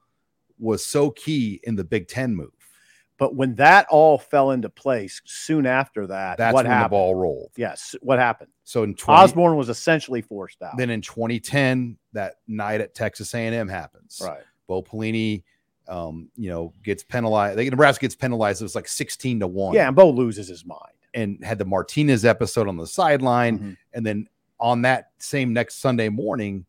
[0.58, 2.50] was so key in the Big Ten move.
[3.18, 6.84] But when that all fell into place soon after that, That's what when happened?
[6.84, 7.50] the ball rolled.
[7.56, 8.50] Yes, what happened?
[8.64, 10.76] So in 20, Osborne was essentially forced out.
[10.76, 14.20] then in 2010, that night at Texas A&M happens.
[14.22, 14.42] right.
[14.66, 15.44] Bo Pelini,
[15.88, 17.56] um, you know, gets penalized.
[17.58, 18.60] Like Nebraska gets penalized.
[18.60, 19.74] It was like 16 to one.
[19.74, 20.80] Yeah, and Bo loses his mind.
[21.14, 23.58] and had the Martinez episode on the sideline.
[23.58, 23.76] Mhm.
[23.94, 24.28] And then
[24.60, 26.66] on that same next Sunday morning,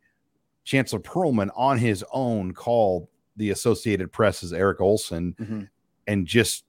[0.64, 5.70] Chancellor Perlman on his own called the Associated Press's Eric Olson Mhm.
[6.08, 6.64] and just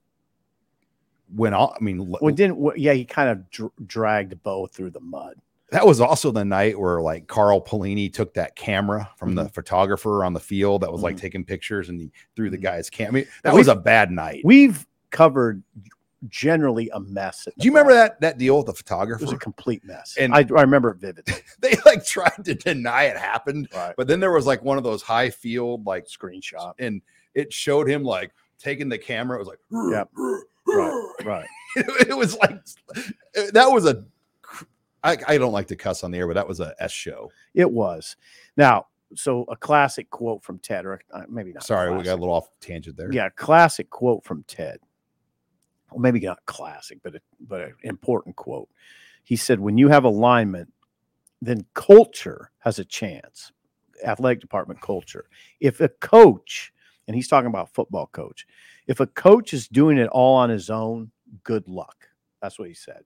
[1.35, 1.73] went on.
[1.81, 5.37] I mean, Well, didn't yeah, he kind of dr- dragged Bo through the mud.
[5.71, 9.45] That was also the night where like Carl Pelini took that camera from Mm-hmm.
[9.45, 11.21] the photographer on the field that was like Mhm.
[11.21, 12.63] taking pictures and he threw the Mhm.
[12.63, 13.09] guy's camera.
[13.09, 14.43] I mean, that We've- was a bad night.
[14.45, 15.63] We've covered
[16.29, 17.45] generally a mess.
[17.45, 19.23] Do you remember that that deal with the photographer?
[19.23, 20.17] It was a complete mess.
[20.19, 21.35] And- And I, I remember it vividly.
[21.61, 23.95] they like tried to deny it happened, Right.
[23.97, 26.73] but then there was like one of those high field like Screenshot.
[26.79, 27.03] and
[27.35, 29.37] it showed him like taking the camera.
[29.37, 30.11] It was like, Yep.
[30.67, 31.13] Right.
[31.25, 31.47] Right.
[31.77, 32.59] it was like
[33.53, 34.05] that was a.
[35.03, 37.31] I, I don't like to cuss on the air, but that was a S show.
[37.55, 38.17] It was.
[38.57, 41.65] Now, so a classic quote from Ted, or uh, maybe not.
[41.65, 43.13] Sorry, we got a little off tangent there.
[43.13, 44.79] Yeah, classic quote from Ted.
[45.91, 48.69] Well, maybe not classic, but a, but an important quote.
[49.23, 50.73] He said, "When you have alignment,
[51.41, 53.53] then culture has a chance.
[54.05, 55.29] Athletic department culture.
[55.61, 56.73] If a coach,
[57.07, 58.47] and he's talking about football coach,
[58.87, 61.11] if a coach is doing it all on his own,
[61.45, 62.09] good luck.
[62.43, 63.05] That's what he said.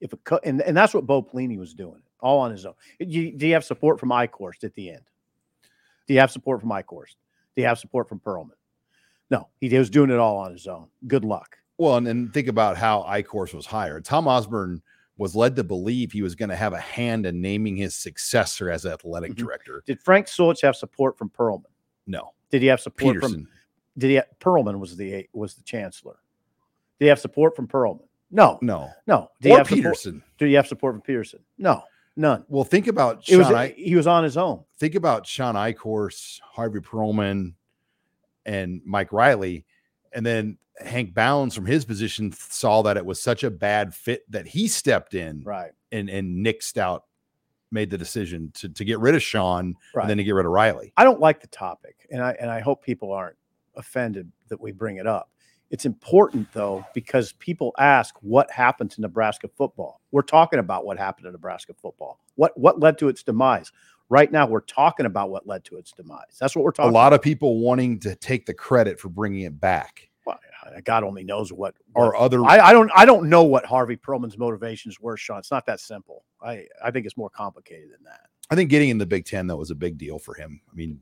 [0.00, 2.74] If a co- and, and that's what Bo Pelini was doing, all on his own.
[2.98, 5.02] Do you, do you have support from Eichorst at the end?
[6.06, 7.16] Do you have support from Eichorst?
[7.54, 8.50] Do you have support from Perlman?
[9.30, 10.86] No, he was doing it all on his own.
[11.06, 11.56] Good luck.
[11.78, 14.04] Well, and then think about how Eichorst was hired.
[14.04, 14.82] Tom Osborne
[15.18, 18.70] was led to believe he was going to have a hand in naming his successor
[18.70, 19.36] as athletic Mhm.
[19.36, 19.82] director.
[19.86, 21.64] Did Frank Solich have support from Perlman?
[22.06, 23.20] No, Did he have support Pederson.
[23.32, 23.48] from?
[23.98, 24.14] Did he?
[24.16, 26.18] Have, Perlman was the was the chancellor.
[26.98, 28.06] Did he have support from Perlman?
[28.36, 29.30] No, No, no.
[29.40, 30.22] Do or have support- Pederson.
[30.38, 31.40] Did he have support from Pederson?
[31.58, 31.82] No,
[32.16, 32.44] none.
[32.48, 34.62] Well, think about It was Sean I- he was on his own.
[34.78, 37.54] think about Shawn Eichorst, Harvey Perlman,
[38.44, 39.64] and Mike Riley,
[40.12, 44.30] and then Hank Bounds from his position saw that it was such a bad fit
[44.30, 45.72] that he stepped in Right.
[45.90, 47.04] and and Nick Stout
[47.72, 50.02] made the decision to to get rid of Sean Right.
[50.02, 50.92] and then to get rid of Riley.
[50.96, 53.36] I don't like the topic, and I and I hope people aren't
[53.74, 55.30] offended that we bring it up.
[55.70, 60.00] It's important though because people ask what happened to Nebraska football.
[60.12, 62.20] We're talking about what happened to Nebraska football.
[62.36, 63.72] What what led to its demise?
[64.08, 66.36] Right now, we're talking about what led to its demise.
[66.38, 66.90] That's what we're talking.
[66.90, 70.38] About a lot of people wanting to take the credit for bringing it back, Well,
[70.84, 71.74] God only knows what.
[71.96, 72.44] or what- other.
[72.44, 72.88] I, I don't.
[72.94, 75.40] I don't know what Harvey Perlman's motivations were, Sean.
[75.40, 76.24] It's not that simple.
[76.40, 78.20] I I think it's more complicated than that.
[78.48, 80.60] I think getting in the Big Ten that was a big deal for him.
[80.70, 81.00] I mean,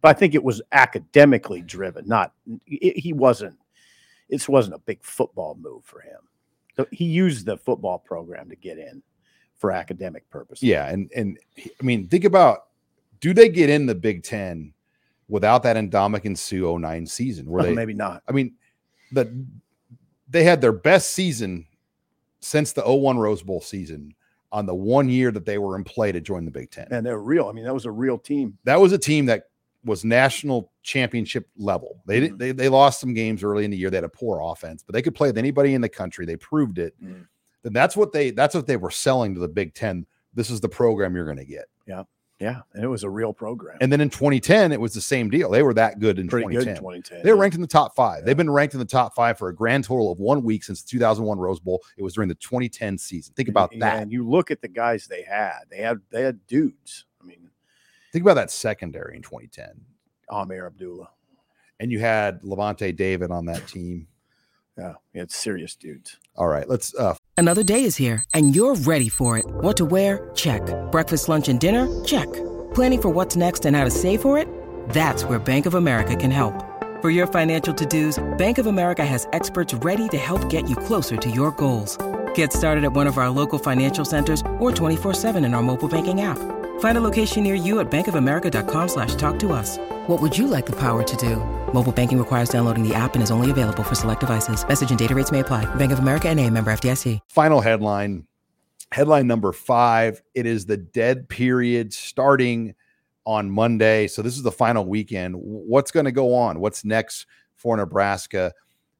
[0.00, 2.08] But I think it was academically driven.
[2.08, 2.32] Not
[2.66, 3.56] it, he wasn't.
[4.28, 6.20] This wasn't a big football move for him.
[6.76, 9.02] So he used the football program to get in
[9.56, 10.62] for academic purposes.
[10.62, 12.66] yeah, and and I mean, think about
[13.20, 14.72] do they get in the Big Ten
[15.28, 17.46] without that Ndamukong Suh 09 season?
[17.46, 18.22] Where Well, they, maybe not.
[18.28, 18.54] I mean,
[19.12, 19.44] the
[20.28, 21.66] they had their best season
[22.40, 24.14] since the 01 Rose Bowl season
[24.52, 26.86] on the one year that they were in play to join the Big Ten.
[26.90, 27.48] And they're real.
[27.48, 28.56] I mean, that was a real team.
[28.64, 29.44] that was a team that
[29.84, 32.02] was national championship level.
[32.06, 32.36] They Mm-hmm.
[32.36, 33.90] they, they lost some games early in the year.
[33.90, 36.26] They had a poor offense, but they could play with anybody in the country.
[36.26, 36.94] They proved it.
[37.02, 37.26] Mm.
[37.62, 40.06] Then that's what they that's what they were selling to the Big Ten.
[40.34, 41.66] This is the program you're going to get.
[41.86, 42.02] Yeah,
[42.38, 43.78] yeah, and it was a real program.
[43.80, 45.50] And then in 2010, it was the same deal.
[45.50, 46.76] They were that good in pretty good 2010.
[46.76, 47.22] in 2010.
[47.24, 47.40] They were yeah.
[47.42, 48.18] ranked in the top five.
[48.20, 48.26] Yeah.
[48.26, 50.82] They've been ranked in the top five for a grand total of one week since
[50.82, 51.82] the 2001 Rose Bowl.
[51.96, 53.34] It was during the 2010 season.
[53.34, 54.02] Think about Yeah, that.
[54.02, 55.60] And you look at the guys they had.
[55.70, 57.06] They had they had dudes.
[58.08, 59.84] I mean, Think about that secondary in 2010.
[60.30, 61.10] Ameer Abdullah.
[61.80, 64.08] And you had Lavonte David on that team.
[64.78, 66.18] Yeah, it's serious dudes.
[66.36, 69.44] All right, let's uh, Another day is here, and you're ready for it.
[69.48, 70.30] What to wear?
[70.36, 70.62] Check.
[70.92, 71.88] Breakfast, lunch, and dinner?
[72.04, 72.32] Check.
[72.74, 74.46] Planning for what's next and how to save for it?
[74.90, 76.64] That's where Bank of America can help.
[77.02, 80.76] For your financial to dos, Bank of America has experts ready to help get you
[80.76, 81.98] closer to your goals.
[82.34, 86.20] Get started at one of our local financial centers or 24-7 in our mobile banking
[86.20, 86.38] app.
[86.80, 89.78] Find a location near you at bankofamerica.com slash talk to us.
[90.08, 91.36] What would you like the power to do?
[91.72, 94.66] Mobile banking requires downloading the app and is only available for select devices.
[94.66, 95.72] Message and data rates may apply.
[95.76, 97.20] Bank of America and a member FDIC.
[97.28, 98.26] final headline
[98.90, 102.74] headline number five it is the dead period starting
[103.26, 107.26] on monday so this is the final weekend what's going to go on what's next
[107.54, 108.50] for nebraska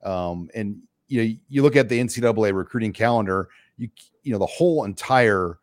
[0.04, 0.76] um, and
[1.06, 3.48] you know you look at the ncaa recruiting calendar
[3.78, 3.88] you
[4.22, 5.58] you know the whole entire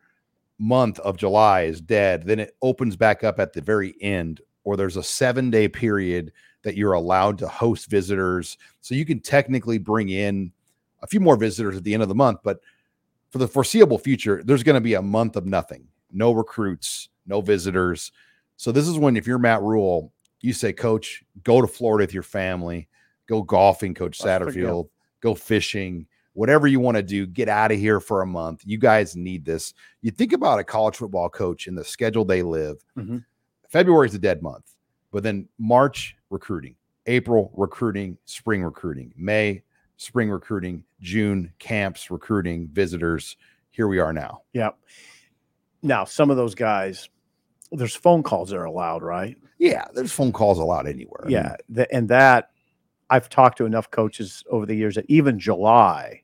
[0.58, 4.76] month of july is dead then it opens back up at the very end or
[4.76, 6.32] there's a seven day period
[6.66, 8.58] that you're allowed to host visitors.
[8.80, 10.52] So you can technically bring in
[11.00, 12.58] a few more visitors at the end of the month but
[13.30, 17.40] for the foreseeable future, there's going to be a month of nothing, no recruits, no
[17.40, 18.10] visitors.
[18.56, 22.14] So this is when, if you're Matt Rhule, you say, Coach, go to Florida with
[22.14, 22.88] your family,
[23.26, 24.68] go golfing, Coach That's pretty good.
[24.68, 24.88] Satterfield,
[25.20, 27.26] go fishing, whatever you want to do.
[27.26, 28.62] Get out of here for a month.
[28.64, 29.74] You guys need this.
[30.02, 32.84] You think about a college football coach and the schedule they live.
[32.96, 33.24] Mhm.
[33.68, 34.74] February is a dead month,
[35.10, 36.76] but then March recruiting,
[37.06, 39.62] April recruiting, spring recruiting, May
[39.96, 43.36] spring recruiting, June camps, recruiting, visitors.
[43.70, 44.42] Here we are now.
[44.52, 44.70] Yeah.
[45.82, 47.08] Now, some of those guys,
[47.72, 49.36] there's phone calls that are allowed, right?
[49.58, 51.22] Yeah, there's phone calls allowed anywhere.
[51.22, 51.32] I mean,
[51.70, 51.84] yeah.
[51.90, 52.50] and that
[53.08, 56.22] I've talked to enough coaches over the years that even July,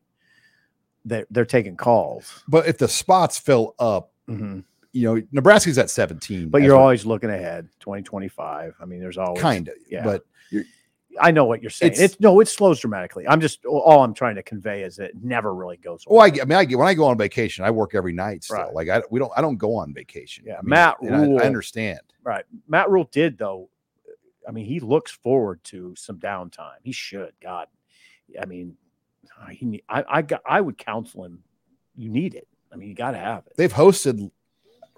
[1.04, 2.42] they're, they're taking calls.
[2.48, 4.64] but if the spots fill up, Mhm.
[4.92, 6.48] you know, Nebraska's at 17.
[6.48, 8.74] But you're always looking ahead, 2025.
[8.80, 10.04] I mean, there's always kind of, yeah.
[10.04, 10.24] but
[11.20, 11.92] I know what you're saying.
[11.92, 13.26] It's- It's, no, it slows dramatically.
[13.28, 16.04] I'm just all I'm trying to convey is that it never really goes.
[16.06, 18.44] well, I, I mean, I get when I go on vacation, I work every night
[18.44, 18.56] still.
[18.58, 18.72] Right.
[18.74, 20.44] Like I, we don't, I don't go on vacation.
[20.46, 22.00] Yeah, I mean, Matt and I- I understand.
[22.24, 22.44] right.
[22.68, 23.68] Matt Rhule did though.
[24.48, 26.76] I mean, he looks forward to some downtime.
[26.82, 27.32] He should.
[27.42, 27.66] God,
[28.40, 28.76] I mean,
[29.40, 29.66] Uh, he.
[29.66, 30.04] ne- I.
[30.08, 30.22] I.
[30.22, 31.42] got- I would counsel him.
[31.96, 32.46] You need it.
[32.72, 33.52] I mean, you got to have it.
[33.56, 34.30] They've hosted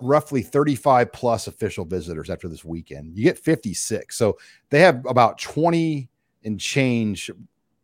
[0.00, 3.16] roughly 35 plus official visitors after this weekend.
[3.16, 4.16] You get 56.
[4.16, 4.38] So
[4.70, 6.08] they have about 20
[6.44, 7.30] and change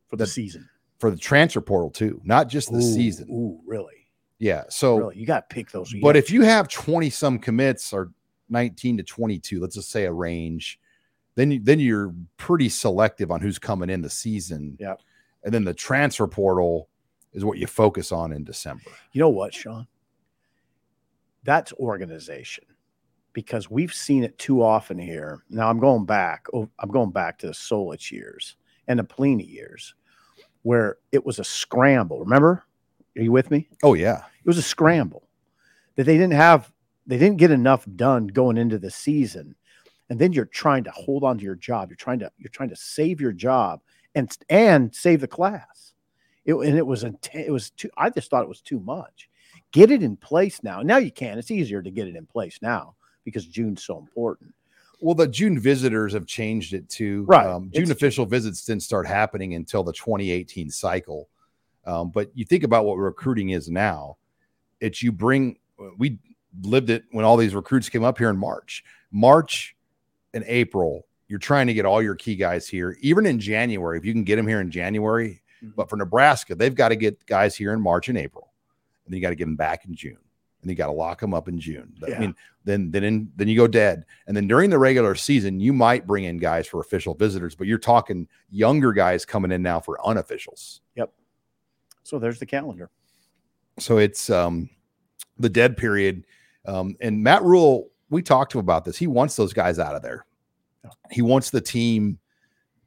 [0.09, 0.69] for the that- season.
[0.99, 3.29] for the transfer portal too, not just the Ooh, season.
[3.31, 4.09] Ooh, really?
[4.39, 4.65] Yeah.
[4.69, 5.17] So, really?
[5.19, 5.95] You got to pick those.
[6.03, 8.11] but if you have 20 some commits or
[8.49, 10.79] 19 to 22, let's just say a range,
[11.37, 14.77] then you, then you're pretty selective on who's coming in the season.
[14.81, 15.01] Yep.
[15.43, 16.89] And then the transfer portal
[17.33, 18.91] is what you focus on in December.
[19.13, 19.87] You know what, Sean?
[21.45, 22.65] That's organization
[23.33, 25.45] because we've seen it too often here.
[25.49, 26.47] Now I'm going back.
[26.53, 28.57] Oh, I'm going back to the Solich years
[28.89, 29.95] and the Pelini years
[30.63, 32.21] where it was a scramble.
[32.21, 32.65] Remember?
[33.17, 33.69] Are you with me?
[33.83, 34.25] Oh yeah.
[34.39, 35.29] It was a scramble
[35.97, 36.73] that they didn't have,
[37.07, 39.55] they didn't get enough done going into the season.
[40.11, 41.89] And then you're trying to hold on to your job.
[41.89, 43.81] You're trying to, you're trying to save your job
[44.15, 45.95] and, and save the class.
[46.45, 49.29] It, and it was, it was too, I just thought it was too much.
[49.73, 50.83] Get it in place now.
[50.83, 51.39] Now you can.
[51.39, 52.95] It's easier to get it in place now
[53.25, 54.53] because June's so important.
[55.01, 57.25] Well, the June visitors have changed it too.
[57.27, 57.47] Right.
[57.47, 61.29] Um, June It's- official visits didn't start happening until the 2018 cycle.
[61.87, 64.17] Um, but you think about what recruiting is now.
[64.81, 65.59] It's you bring
[65.97, 66.19] we
[66.63, 68.85] lived it when all these recruits came up here in March.
[69.11, 69.75] March
[70.35, 73.97] and April, you're trying to get all your key guys here, even in January.
[73.97, 75.75] If you can get them here in January, Mhm.
[75.77, 78.53] but for Nebraska, they've got to get guys here in March and April,
[79.07, 80.19] and then you got to get them back in June,
[80.61, 81.95] and you got to lock them up in June.
[82.05, 85.61] I mean, then then in, then you go dead, and then during the regular season,
[85.61, 89.63] you might bring in guys for official visitors, but you're talking younger guys coming in
[89.63, 90.81] now for unofficials.
[90.97, 91.13] Yep.
[92.03, 92.91] So there's the calendar.
[93.79, 94.69] So it's um
[95.39, 96.25] the dead period.
[96.67, 98.99] Um, and Matt Rhule, we talked to him about this.
[98.99, 100.27] He wants those guys out of there.
[100.85, 100.91] Yeah.
[101.11, 102.19] He wants the team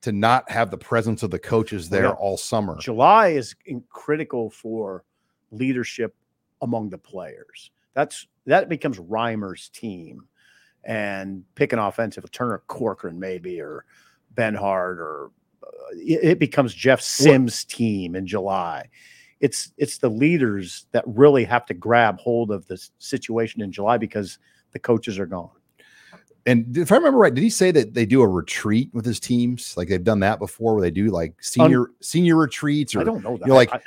[0.02, 2.12] to not have the presence of the coaches there Yeah.
[2.12, 2.78] all summer.
[2.80, 5.04] July is in- critical for
[5.52, 6.16] leadership
[6.62, 7.72] among the players.
[7.94, 10.28] That's that becomes Reimer's team,
[10.84, 13.86] and pick an offensive Turner Corcoran maybe or
[14.36, 15.32] Benhart or
[15.62, 18.90] uh, it, it becomes Jeff Sims' team in July.
[19.40, 23.98] It's it's the leaders that really have to grab hold of the situation in July
[23.98, 24.40] because
[24.72, 25.52] the coaches are gone.
[26.46, 29.20] And if I remember right, did he say that they do a retreat with his
[29.20, 29.76] teams?
[29.78, 33.24] Like they've done that before, where they do like senior senior retreats, or I don't
[33.24, 33.48] know that.
[33.48, 33.80] you're like- I,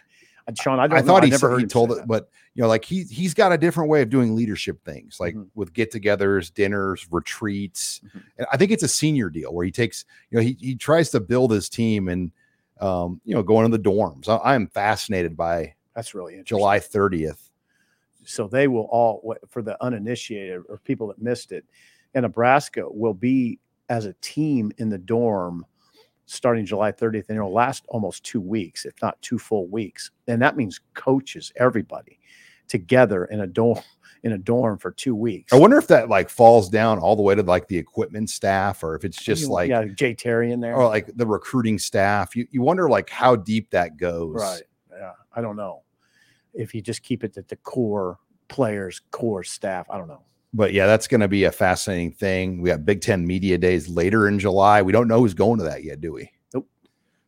[0.48, 0.96] I, Sean, I don't.
[0.96, 1.06] I know.
[1.08, 2.06] thought he, never heard he him told it, that.
[2.06, 5.34] but you know, like he he's got a different way of doing leadership things, like
[5.34, 5.48] Mhm.
[5.56, 8.00] with get-togethers, dinners, retreats.
[8.06, 8.22] Mhm.
[8.38, 11.10] And I think it's a senior deal where he takes, you know, he he tries
[11.10, 12.30] to build his team and
[12.80, 14.28] um, you know, going to the dorms.
[14.28, 16.58] I, I'm fascinated by That's really interesting.
[16.58, 17.50] July 30th.
[18.24, 21.64] so they will all for the uninitiated or people that missed it
[22.16, 25.64] and nebraska will be as a team in the dorm
[26.24, 30.10] starting july 30th and it'll last almost two weeks if not two full weeks.
[30.26, 32.18] And that means coaches everybody
[32.66, 33.78] together in a dorm
[34.24, 35.52] in a dorm for two weeks.
[35.52, 38.82] I wonder if that like falls down all the way to like the equipment staff,
[38.82, 40.74] or if it's just You- like, yeah jay terry in there.
[40.74, 42.34] or like the recruiting staff.
[42.34, 44.34] You you wonder like how deep that goes.
[44.34, 44.62] right.
[44.90, 45.82] Yeah i don't know.
[46.54, 50.22] If you just keep it at the core players core staff i don't know
[50.54, 52.62] But yeah, that's going to be a fascinating thing.
[52.62, 54.82] We got Big Ten Media Days later in July.
[54.82, 56.30] We don't know who's going to that yet, do we?
[56.54, 56.68] Nope.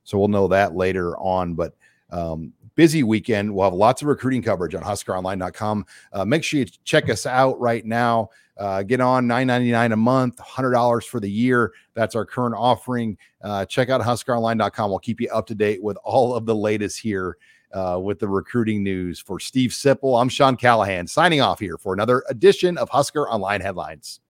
[0.05, 1.55] So we'll know that later on.
[1.55, 1.75] But
[2.11, 3.53] um, busy weekend.
[3.53, 5.85] We'll have lots of recruiting coverage on huskeronline.com.
[6.13, 8.31] Uh, make sure you check us out right now.
[8.57, 11.73] Uh, get on $9.99 a month, $100 for the year.
[11.95, 13.19] That's our current offering.
[13.43, 14.91] Uh, check out huskeronline.com.
[14.91, 17.37] We'll keep you up to date with all of the latest here
[17.73, 19.21] uh, with the recruiting news.
[19.21, 23.61] For Steve Sipple, I'm Sean Callahan signing off here for another edition of Husker Online
[23.61, 24.17] Headlines.